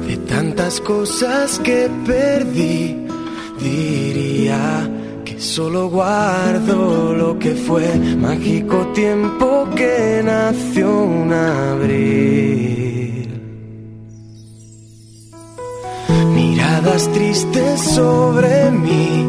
De 0.08 0.18
tantas 0.28 0.82
cosas 0.82 1.60
que 1.60 1.90
perdí, 2.06 3.06
diría 3.60 4.90
solo 5.56 5.88
guardo 5.88 7.14
lo 7.14 7.38
que 7.38 7.54
fue 7.54 7.86
mágico 8.18 8.88
tiempo 8.88 9.68
que 9.76 10.24
nació 10.26 11.04
un 11.04 11.32
abril. 11.32 13.30
Miradas 16.34 17.08
tristes 17.14 17.82
sobre 17.82 18.72
mí 18.72 19.28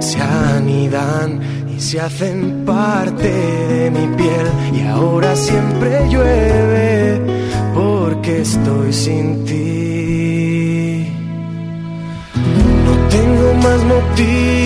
se 0.00 0.18
anidan 0.18 1.42
y 1.76 1.78
se 1.78 2.00
hacen 2.00 2.64
parte 2.64 3.30
de 3.30 3.90
mi 3.90 4.06
piel 4.16 4.46
y 4.72 4.80
ahora 4.86 5.36
siempre 5.36 6.08
llueve 6.08 7.20
porque 7.74 8.40
estoy 8.40 8.94
sin 8.94 9.44
ti. 9.44 11.06
No 12.86 12.92
tengo 13.10 13.54
más 13.62 13.84
motivos 13.84 14.65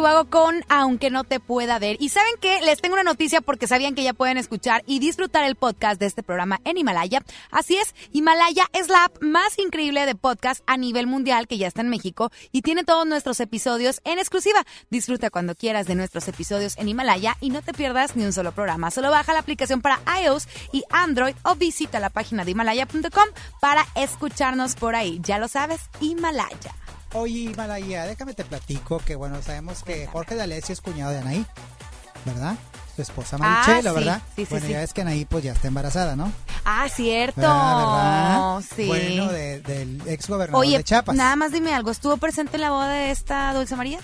Ubago 0.00 0.30
con 0.30 0.64
Aunque 0.70 1.10
no 1.10 1.24
te 1.24 1.40
pueda 1.40 1.78
ver. 1.78 1.98
Y 2.00 2.08
saben 2.08 2.32
que 2.40 2.62
les 2.62 2.80
tengo 2.80 2.94
una 2.94 3.02
noticia 3.02 3.42
porque 3.42 3.66
sabían 3.66 3.94
que 3.94 4.02
ya 4.02 4.14
pueden 4.14 4.38
escuchar 4.38 4.82
y 4.86 4.98
disfrutar 4.98 5.44
el 5.44 5.56
podcast 5.56 6.00
de 6.00 6.06
este 6.06 6.22
programa 6.22 6.58
en 6.64 6.78
Himalaya. 6.78 7.22
Así 7.50 7.76
es, 7.76 7.94
Himalaya 8.10 8.64
es 8.72 8.88
la 8.88 9.04
app 9.04 9.22
más 9.22 9.58
increíble 9.58 10.06
de 10.06 10.14
podcast 10.14 10.62
a 10.66 10.78
nivel 10.78 11.06
mundial 11.06 11.46
que 11.46 11.58
ya 11.58 11.66
está 11.66 11.82
en 11.82 11.90
México 11.90 12.30
y 12.50 12.62
tiene 12.62 12.84
todos 12.84 13.06
nuestros 13.06 13.40
episodios 13.40 14.00
en 14.04 14.18
exclusiva. 14.18 14.64
Disfruta 14.88 15.28
cuando 15.28 15.54
quieras 15.54 15.86
de 15.86 15.96
nuestros 15.96 16.26
episodios 16.28 16.78
en 16.78 16.88
Himalaya 16.88 17.36
y 17.40 17.50
no 17.50 17.60
te 17.60 17.74
pierdas 17.74 18.16
ni 18.16 18.24
un 18.24 18.32
solo 18.32 18.52
programa. 18.52 18.90
Solo 18.90 19.10
baja 19.10 19.34
la 19.34 19.40
aplicación 19.40 19.82
para 19.82 20.00
iOS 20.22 20.48
y 20.72 20.82
Android 20.88 21.34
o 21.42 21.56
visita 21.56 22.00
la 22.00 22.08
página 22.08 22.46
de 22.46 22.52
himalaya.com 22.52 23.28
para 23.60 23.86
escucharnos 23.96 24.76
por 24.76 24.94
ahí. 24.94 25.20
Ya 25.22 25.38
lo 25.38 25.46
sabes, 25.48 25.80
Himalaya. 26.00 26.74
Oye, 27.14 27.40
Himalaya, 27.50 28.04
déjame 28.06 28.34
te 28.34 28.44
platico 28.44 28.98
que, 28.98 29.16
bueno, 29.16 29.42
sabemos 29.42 29.82
que 29.82 30.06
Jorge 30.06 30.36
de 30.36 30.42
Alessio 30.42 30.72
es 30.72 30.80
cuñado 30.80 31.10
de 31.12 31.18
Anaí, 31.18 31.44
¿verdad? 32.24 32.54
Su 32.94 33.02
esposa 33.02 33.36
Ah, 33.36 33.64
Marichela, 33.66 33.90
sí, 33.90 33.96
¿verdad? 33.96 34.22
sí, 34.36 34.44
sí, 34.44 34.46
bueno, 34.50 34.66
ya 34.68 34.78
ves 34.78 34.92
que 34.92 35.00
Anaí 35.02 35.24
pues 35.24 35.42
ya 35.44 35.52
está 35.52 35.68
embarazada, 35.68 36.14
¿no? 36.16 36.32
Ah, 36.64 36.86
cierto. 36.88 37.40
¿Verdad? 37.40 37.76
¿verdad? 37.76 38.62
Sí. 38.76 38.86
Bueno, 38.86 39.32
de- 39.32 39.60
del 39.60 40.02
ex 40.06 40.28
gobernador 40.28 40.60
Oye, 40.64 40.78
de 40.78 40.84
Chiapas. 40.84 41.16
nada 41.16 41.34
más 41.34 41.50
dime 41.52 41.74
algo. 41.74 41.90
¿Estuvo 41.90 42.16
presente 42.18 42.56
en 42.56 42.60
la 42.62 42.70
boda 42.70 42.88
de 42.90 43.10
esta 43.10 43.52
Dulce 43.54 43.74
María? 43.76 43.98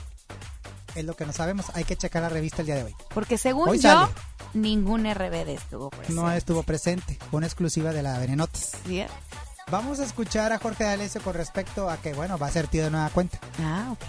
Es 0.95 1.05
lo 1.05 1.15
que 1.15 1.27
no 1.27 1.33
sabemos. 1.33 1.67
Hay 1.75 1.85
que 1.85 1.95
checar 1.97 2.23
la 2.23 2.31
revista 2.31 2.63
el 2.63 2.67
día 2.67 2.77
de 2.77 2.85
hoy. 2.85 2.95
Porque 3.13 3.37
según 3.39 3.69
Hoy 3.69 3.77
yo, 3.79 3.83
sale. 3.91 4.13
ningún 4.55 5.05
RBD 5.07 5.51
estuvo 5.55 5.91
presente. 5.91 6.15
No 6.21 6.31
estuvo 6.33 6.63
presente. 6.63 7.19
Fue 7.31 7.37
una 7.39 7.47
exclusiva 7.47 7.93
de 7.93 8.03
la 8.03 8.19
Venenotas. 8.19 8.73
Sí, 8.87 9.01
¿eh? 9.01 9.09
Vamos 9.69 9.99
a 9.99 10.05
escuchar 10.05 10.53
a 10.53 10.61
Jorge 10.61 10.85
D'Alessio 10.85 11.21
con 11.21 11.35
respecto 11.35 11.91
a 11.91 11.97
que, 11.97 12.15
bueno, 12.15 12.39
va 12.39 12.47
a 12.47 12.51
ser 12.53 12.69
tío 12.69 12.85
de 12.85 12.91
nueva 12.91 13.11
cuenta. 13.13 13.37
Ah, 13.61 13.89
ok. 13.91 14.05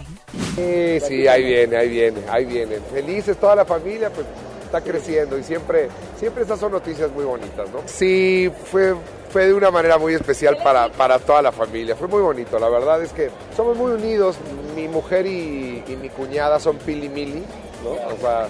Sí, 0.54 1.00
sí, 1.00 1.26
ahí 1.26 1.42
viene, 1.42 1.76
ahí 1.76 1.88
viene, 1.88 2.20
ahí 2.30 2.44
viene. 2.44 2.76
Felices 2.92 3.36
toda 3.38 3.56
la 3.56 3.64
familia, 3.64 4.08
pues 4.08 4.24
está 4.64 4.80
creciendo 4.80 5.36
y 5.36 5.42
siempre, 5.42 5.88
siempre 6.16 6.42
estas 6.42 6.60
son 6.60 6.70
noticias 6.70 7.10
muy 7.10 7.24
bonitas, 7.24 7.68
¿no? 7.70 7.80
Sí, 7.86 8.48
fue, 8.70 8.94
fue 9.32 9.48
de 9.48 9.54
una 9.54 9.72
manera 9.72 9.98
muy 9.98 10.14
especial 10.14 10.58
para, 10.62 10.92
para 10.92 11.18
toda 11.18 11.42
la 11.42 11.50
familia, 11.50 11.96
fue 11.96 12.06
muy 12.06 12.22
bonito, 12.22 12.56
la 12.60 12.68
verdad 12.68 13.02
es 13.02 13.12
que 13.12 13.28
somos 13.56 13.76
muy 13.76 13.90
unidos, 13.90 14.36
mi 14.76 14.86
mujer 14.86 15.26
y, 15.26 15.82
y 15.88 15.96
mi 16.00 16.08
cuñada 16.08 16.60
son 16.60 16.76
pili 16.76 17.08
mili, 17.08 17.42
¿no? 17.82 18.14
O 18.14 18.18
sea, 18.20 18.46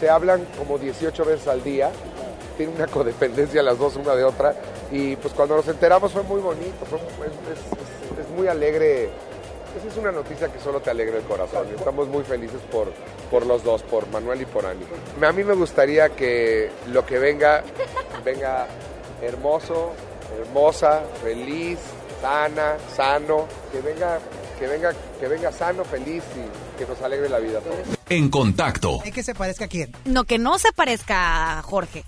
se 0.00 0.10
hablan 0.10 0.44
como 0.58 0.78
18 0.78 1.24
veces 1.24 1.46
al 1.46 1.62
día, 1.62 1.92
tienen 2.56 2.74
una 2.74 2.88
codependencia 2.88 3.62
las 3.62 3.78
dos 3.78 3.94
una 3.94 4.16
de 4.16 4.24
otra 4.24 4.56
y 4.90 5.16
pues 5.16 5.32
cuando 5.34 5.56
nos 5.56 5.68
enteramos 5.68 6.12
fue 6.12 6.22
muy 6.22 6.40
bonito, 6.40 6.84
fue- 6.86 6.98
es, 6.98 7.32
es- 7.58 8.18
es- 8.18 8.26
es 8.26 8.28
muy 8.36 8.48
alegre 8.48 9.10
esa 9.78 9.86
es 9.86 9.96
una 9.98 10.10
noticia 10.10 10.48
que 10.52 10.58
solo 10.58 10.80
te 10.80 10.90
alegra 10.90 11.18
el 11.18 11.22
corazón. 11.22 11.68
y 11.70 11.76
Estamos 11.76 12.08
muy 12.08 12.24
felices 12.24 12.60
por, 12.72 12.92
por 13.30 13.46
los 13.46 13.62
dos, 13.62 13.82
por 13.84 14.04
Manuel 14.08 14.42
y 14.42 14.44
por 14.46 14.66
Ani. 14.66 14.84
A 15.24 15.30
mí 15.32 15.44
me 15.44 15.54
gustaría 15.54 16.08
que 16.08 16.72
lo 16.88 17.06
que 17.06 17.20
venga, 17.20 17.62
venga 18.24 18.66
hermoso, 19.22 19.92
hermosa, 20.40 21.02
feliz, 21.22 21.78
sana, 22.20 22.78
sano, 22.96 23.46
que 23.70 23.80
venga, 23.80 24.18
que 24.58 24.66
venga, 24.66 24.92
que 25.20 25.28
venga 25.28 25.52
sano, 25.52 25.84
feliz 25.84 26.24
y 26.34 26.78
que 26.78 26.86
nos 26.86 27.00
alegre 27.02 27.28
la 27.28 27.38
vida 27.38 27.60
todos. 27.60 27.78
En 28.08 28.28
contacto. 28.28 28.98
¿Es 29.04 29.12
que 29.12 29.22
se 29.22 29.36
parezca 29.36 29.66
a 29.66 29.68
quién? 29.68 29.92
No, 30.04 30.24
que 30.24 30.38
no 30.38 30.58
se 30.58 30.72
parezca 30.72 31.58
a 31.58 31.62
Jorge. 31.62 32.04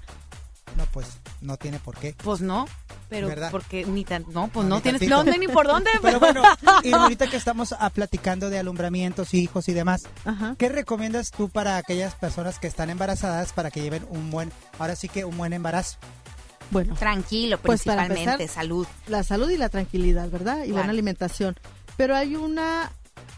No, 0.77 0.85
pues 0.93 1.07
no 1.43 1.57
tiene 1.57 1.79
por 1.79 1.97
qué. 1.99 2.15
Pues 2.23 2.41
no. 2.41 2.67
Pero 3.09 3.29
¿Verdad? 3.29 3.51
porque 3.51 3.85
ni 3.85 4.05
tan, 4.05 4.25
no, 4.33 4.49
pues 4.49 4.67
no, 4.67 4.77
ni 4.77 4.83
tienes, 4.83 5.01
tantito. 5.01 5.25
no, 5.25 5.31
no, 5.31 5.37
ni 5.39 5.49
por 5.49 5.67
dónde. 5.67 5.91
Pero 6.03 6.19
bueno, 6.19 6.43
y 6.83 6.93
ahorita 6.93 7.29
que 7.29 7.37
estamos 7.37 7.75
ah, 7.79 7.91
platicando 7.91 8.49
de 8.49 8.59
alumbramientos, 8.59 9.35
hijos 9.35 9.69
y 9.69 9.75
demás, 9.75 10.05
¿qué 10.57 10.69
recomiendas 10.71 11.31
tú 11.31 11.49
para 11.51 11.77
aquellas 11.77 12.15
personas 12.15 12.59
que 12.59 12.67
están 12.69 12.89
embarazadas 12.89 13.53
para 13.53 13.71
que 13.71 13.83
lleven 13.83 14.07
un 14.09 14.31
buen, 14.31 14.51
ahora 14.79 14.97
sí 14.97 15.09
que 15.09 15.25
un 15.25 15.37
buen 15.37 15.53
embarazo? 15.53 15.99
Bueno, 16.71 16.95
Tranquilo, 16.97 17.59
Pues 17.59 17.85
para 17.85 18.07
principalmente, 18.07 18.45
empezar, 18.45 18.63
salud. 18.63 18.87
La 19.07 19.23
salud 19.23 19.51
y 19.51 19.59
la 19.59 19.69
tranquilidad, 19.69 20.31
¿verdad? 20.31 20.59
Y 20.59 20.69
Claro. 20.69 20.75
buena 20.75 20.91
alimentación. 20.93 21.57
Pero 21.99 22.17
hay 22.17 22.35
una, 22.35 22.91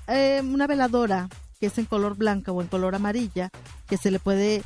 eh, 0.06 0.40
una 0.44 0.68
veladora 0.68 1.28
que 1.58 1.66
es 1.66 1.76
en 1.78 1.86
color 1.86 2.16
blanca 2.16 2.52
o 2.52 2.62
en 2.62 2.68
color 2.68 2.94
amarilla 2.94 3.50
que 3.88 3.96
se 3.96 4.12
le 4.12 4.20
puede 4.20 4.62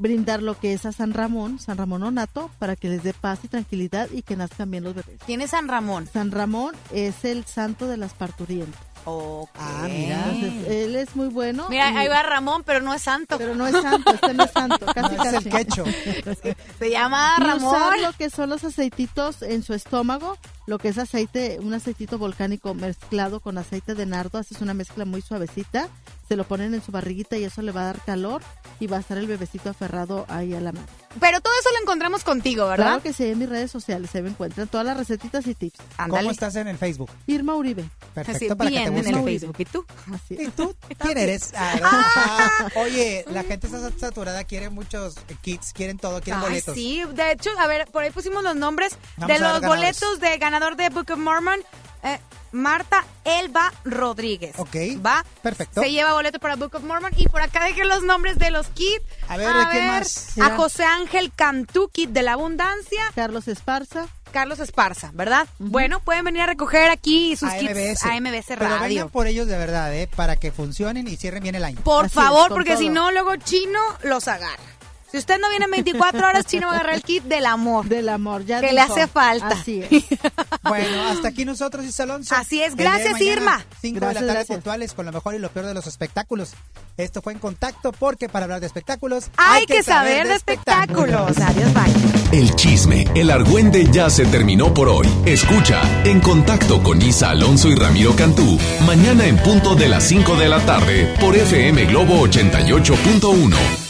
brindar 0.00 0.42
lo 0.42 0.58
que 0.58 0.72
es 0.72 0.86
a 0.86 0.92
San 0.92 1.12
Ramón, 1.12 1.58
San 1.58 1.76
Ramón 1.76 2.02
Onato, 2.02 2.50
para 2.58 2.74
que 2.74 2.88
les 2.88 3.02
dé 3.02 3.12
paz 3.12 3.40
y 3.44 3.48
tranquilidad 3.48 4.08
y 4.10 4.22
que 4.22 4.34
nazcan 4.34 4.70
bien 4.70 4.82
los 4.82 4.94
bebés. 4.94 5.20
¿Quién 5.26 5.42
es 5.42 5.50
San 5.50 5.68
Ramón? 5.68 6.08
San 6.12 6.30
Ramón 6.30 6.74
es 6.92 7.24
el 7.24 7.44
santo 7.44 7.86
de 7.86 7.96
las 7.98 8.14
parturientas. 8.14 8.80
Ah, 9.06 9.86
mira. 9.88 10.30
Él 10.68 10.94
es 10.94 11.16
muy 11.16 11.28
bueno. 11.28 11.66
Mira, 11.70 11.90
y- 11.90 11.96
ahí 11.96 12.08
va 12.08 12.22
Ramón, 12.22 12.62
pero 12.66 12.80
no 12.80 12.92
es 12.92 13.00
santo. 13.02 13.38
Pero 13.38 13.54
no 13.54 13.66
es 13.66 13.72
santo, 13.72 14.10
este 14.12 14.34
no 14.34 14.44
es 14.44 14.50
santo, 14.50 14.86
casi 14.94 15.16
No 15.16 15.24
es 15.24 15.32
el 15.32 15.44
casi. 15.50 15.64
quecho. 15.64 15.84
Se 16.78 16.90
llama 16.90 17.34
Y 17.38 17.42
Ramón. 17.42 17.64
usar 17.74 17.98
lo 17.98 18.12
que 18.12 18.28
son 18.30 18.50
los 18.50 18.62
aceititos 18.64 19.40
en 19.42 19.62
su 19.62 19.72
estómago, 19.74 20.36
lo 20.66 20.78
que 20.78 20.88
es 20.88 20.98
aceite, 20.98 21.58
un 21.60 21.72
aceitito 21.72 22.18
volcánico 22.18 22.74
mezclado 22.74 23.40
con 23.40 23.56
aceite 23.58 23.94
de 23.94 24.04
nardo, 24.06 24.38
haces 24.38 24.60
una 24.60 24.74
mezcla 24.74 25.04
muy 25.06 25.22
suavecita, 25.22 25.88
se 26.30 26.36
lo 26.36 26.44
ponen 26.44 26.74
en 26.74 26.80
su 26.80 26.92
barriguita 26.92 27.36
y 27.38 27.42
eso 27.42 27.60
le 27.60 27.72
va 27.72 27.80
a 27.80 27.84
dar 27.86 28.00
calor 28.04 28.40
y 28.78 28.86
va 28.86 28.98
a 28.98 29.00
estar 29.00 29.18
el 29.18 29.26
bebecito 29.26 29.68
aferrado 29.68 30.26
ahí 30.28 30.54
a 30.54 30.60
la 30.60 30.70
mano. 30.70 30.86
Pero 31.18 31.40
todo 31.40 31.52
eso 31.58 31.70
lo 31.72 31.82
encontramos 31.82 32.22
contigo, 32.22 32.68
¿verdad? 32.68 32.84
Claro 32.86 33.02
que 33.02 33.12
sí, 33.12 33.24
en 33.24 33.40
mis 33.40 33.48
redes 33.48 33.68
sociales 33.72 34.10
se 34.10 34.22
me 34.22 34.28
encuentran 34.30 34.68
todas 34.68 34.86
las 34.86 34.96
recetitas 34.96 35.44
y 35.48 35.56
tips. 35.56 35.80
¿Cómo 36.08 36.30
estás 36.30 36.54
en 36.54 36.68
el 36.68 36.78
Facebook? 36.78 37.10
Irma 37.26 37.56
Uribe. 37.56 37.84
Perfecto, 38.14 38.36
Así, 38.46 38.54
para 38.54 38.70
que 38.70 38.76
te 38.76 38.82
bien 38.82 38.86
en 38.86 38.94
busquen. 38.94 39.18
el 39.18 39.24
Facebook. 39.24 39.56
¿Y 39.58 39.64
tú? 39.64 39.84
Así 40.14 40.36
¿Y 40.40 40.46
tú? 40.50 40.72
¿Quién 41.00 41.18
eres? 41.18 41.50
Ah, 41.56 42.68
Oye, 42.76 43.24
la 43.32 43.42
gente 43.42 43.66
está 43.66 43.90
saturada, 43.98 44.44
quiere 44.44 44.70
muchos 44.70 45.16
kits, 45.42 45.72
quieren 45.72 45.98
todo, 45.98 46.20
quieren 46.20 46.40
Ay, 46.42 46.48
boletos. 46.48 46.74
sí, 46.76 47.02
de 47.12 47.32
hecho, 47.32 47.50
a 47.58 47.66
ver, 47.66 47.88
por 47.90 48.04
ahí 48.04 48.10
pusimos 48.12 48.44
los 48.44 48.54
nombres 48.54 48.96
Vamos 49.16 49.34
de 49.36 49.40
los 49.40 49.60
boletos 49.62 50.20
de 50.20 50.38
ganador 50.38 50.76
de 50.76 50.90
Book 50.90 51.10
of 51.10 51.18
Mormon. 51.18 51.58
Eh, 52.02 52.18
Marta 52.52 53.04
Elba 53.24 53.72
Rodríguez. 53.84 54.54
Ok. 54.58 54.74
Va. 55.04 55.24
Perfecto. 55.42 55.82
Se 55.82 55.90
lleva 55.90 56.14
boleto 56.14 56.38
para 56.40 56.56
Book 56.56 56.74
of 56.74 56.82
Mormon. 56.82 57.12
Y 57.16 57.28
por 57.28 57.40
acá 57.42 57.64
dejé 57.64 57.84
los 57.84 58.02
nombres 58.02 58.38
de 58.38 58.50
los 58.50 58.66
kits. 58.68 59.04
A 59.28 59.36
ver, 59.36 59.54
¿de 59.54 59.68
quién 59.70 59.86
más? 59.86 60.38
A 60.40 60.56
José 60.56 60.84
Ángel 60.84 61.32
Cantú, 61.34 61.88
kit 61.92 62.10
de 62.10 62.22
la 62.22 62.32
abundancia. 62.32 63.02
Carlos 63.14 63.46
Esparza. 63.48 64.08
Carlos 64.32 64.60
Esparza, 64.60 65.10
¿verdad? 65.12 65.48
Bueno, 65.58 65.98
pueden 66.00 66.24
venir 66.24 66.42
a 66.42 66.46
recoger 66.46 66.88
aquí 66.90 67.34
sus 67.36 67.50
A 67.50 67.58
kits 67.58 67.72
MBS. 67.72 68.04
a 68.04 68.20
MBS 68.20 68.44
Pero 68.46 68.60
Radio. 68.68 68.80
vengan 68.88 69.08
por 69.10 69.26
ellos 69.26 69.48
de 69.48 69.58
verdad, 69.58 69.92
¿eh? 69.94 70.08
Para 70.14 70.36
que 70.36 70.52
funcionen 70.52 71.08
y 71.08 71.16
cierren 71.16 71.42
bien 71.42 71.56
el 71.56 71.64
año. 71.64 71.80
Por 71.82 72.04
Así 72.06 72.14
favor, 72.14 72.46
es, 72.50 72.54
porque 72.54 72.76
si 72.76 72.88
no, 72.90 73.10
luego 73.10 73.34
Chino 73.36 73.80
los 74.04 74.28
agarra. 74.28 74.62
Si 75.10 75.18
usted 75.18 75.40
no 75.40 75.48
viene 75.50 75.64
en 75.64 75.70
24 75.72 76.20
horas, 76.26 76.46
Chino 76.46 76.68
va 76.68 76.74
a 76.74 76.76
agarrar 76.76 76.94
el 76.94 77.02
kit 77.02 77.24
del 77.24 77.46
amor. 77.46 77.86
Del 77.86 78.08
amor, 78.08 78.44
ya 78.46 78.60
Que 78.60 78.66
dijo. 78.70 78.74
le 78.76 78.80
hace 78.80 79.06
falta. 79.08 79.48
Así 79.48 79.82
es. 79.82 80.04
Bueno, 80.62 81.08
hasta 81.08 81.28
aquí 81.28 81.44
nosotros, 81.44 81.84
Isa 81.84 82.04
Alonso. 82.04 82.32
Así 82.36 82.62
es, 82.62 82.76
gracias, 82.76 83.14
mañana, 83.14 83.32
Irma. 83.32 83.64
5 83.80 83.94
de 83.94 84.06
la 84.06 84.12
tarde 84.12 84.26
gracias. 84.26 84.56
puntuales 84.56 84.92
con 84.92 85.04
lo 85.06 85.10
mejor 85.10 85.34
y 85.34 85.38
lo 85.40 85.48
peor 85.50 85.66
de 85.66 85.74
los 85.74 85.88
espectáculos. 85.88 86.52
Esto 86.96 87.22
fue 87.22 87.32
En 87.32 87.40
Contacto 87.40 87.90
porque 87.90 88.28
para 88.28 88.44
hablar 88.44 88.60
de 88.60 88.66
espectáculos 88.68 89.30
Hay 89.36 89.66
que 89.66 89.82
saber 89.82 90.28
de 90.28 90.34
espectáculos. 90.34 91.36
Adiós, 91.38 91.72
bye. 91.74 92.38
El 92.38 92.54
chisme, 92.54 93.08
el 93.16 93.30
argüende 93.30 93.88
ya 93.90 94.10
se 94.10 94.26
terminó 94.26 94.72
por 94.72 94.88
hoy. 94.88 95.08
Escucha 95.26 95.80
En 96.04 96.20
Contacto 96.20 96.82
con 96.84 97.02
Isa 97.02 97.30
Alonso 97.30 97.68
y 97.68 97.74
Ramiro 97.74 98.14
Cantú 98.14 98.58
mañana 98.86 99.26
en 99.26 99.38
punto 99.38 99.74
de 99.74 99.88
las 99.88 100.04
5 100.04 100.36
de 100.36 100.48
la 100.48 100.60
tarde 100.66 101.12
por 101.18 101.34
FM 101.34 101.86
Globo 101.86 102.28
88.1. 102.28 103.89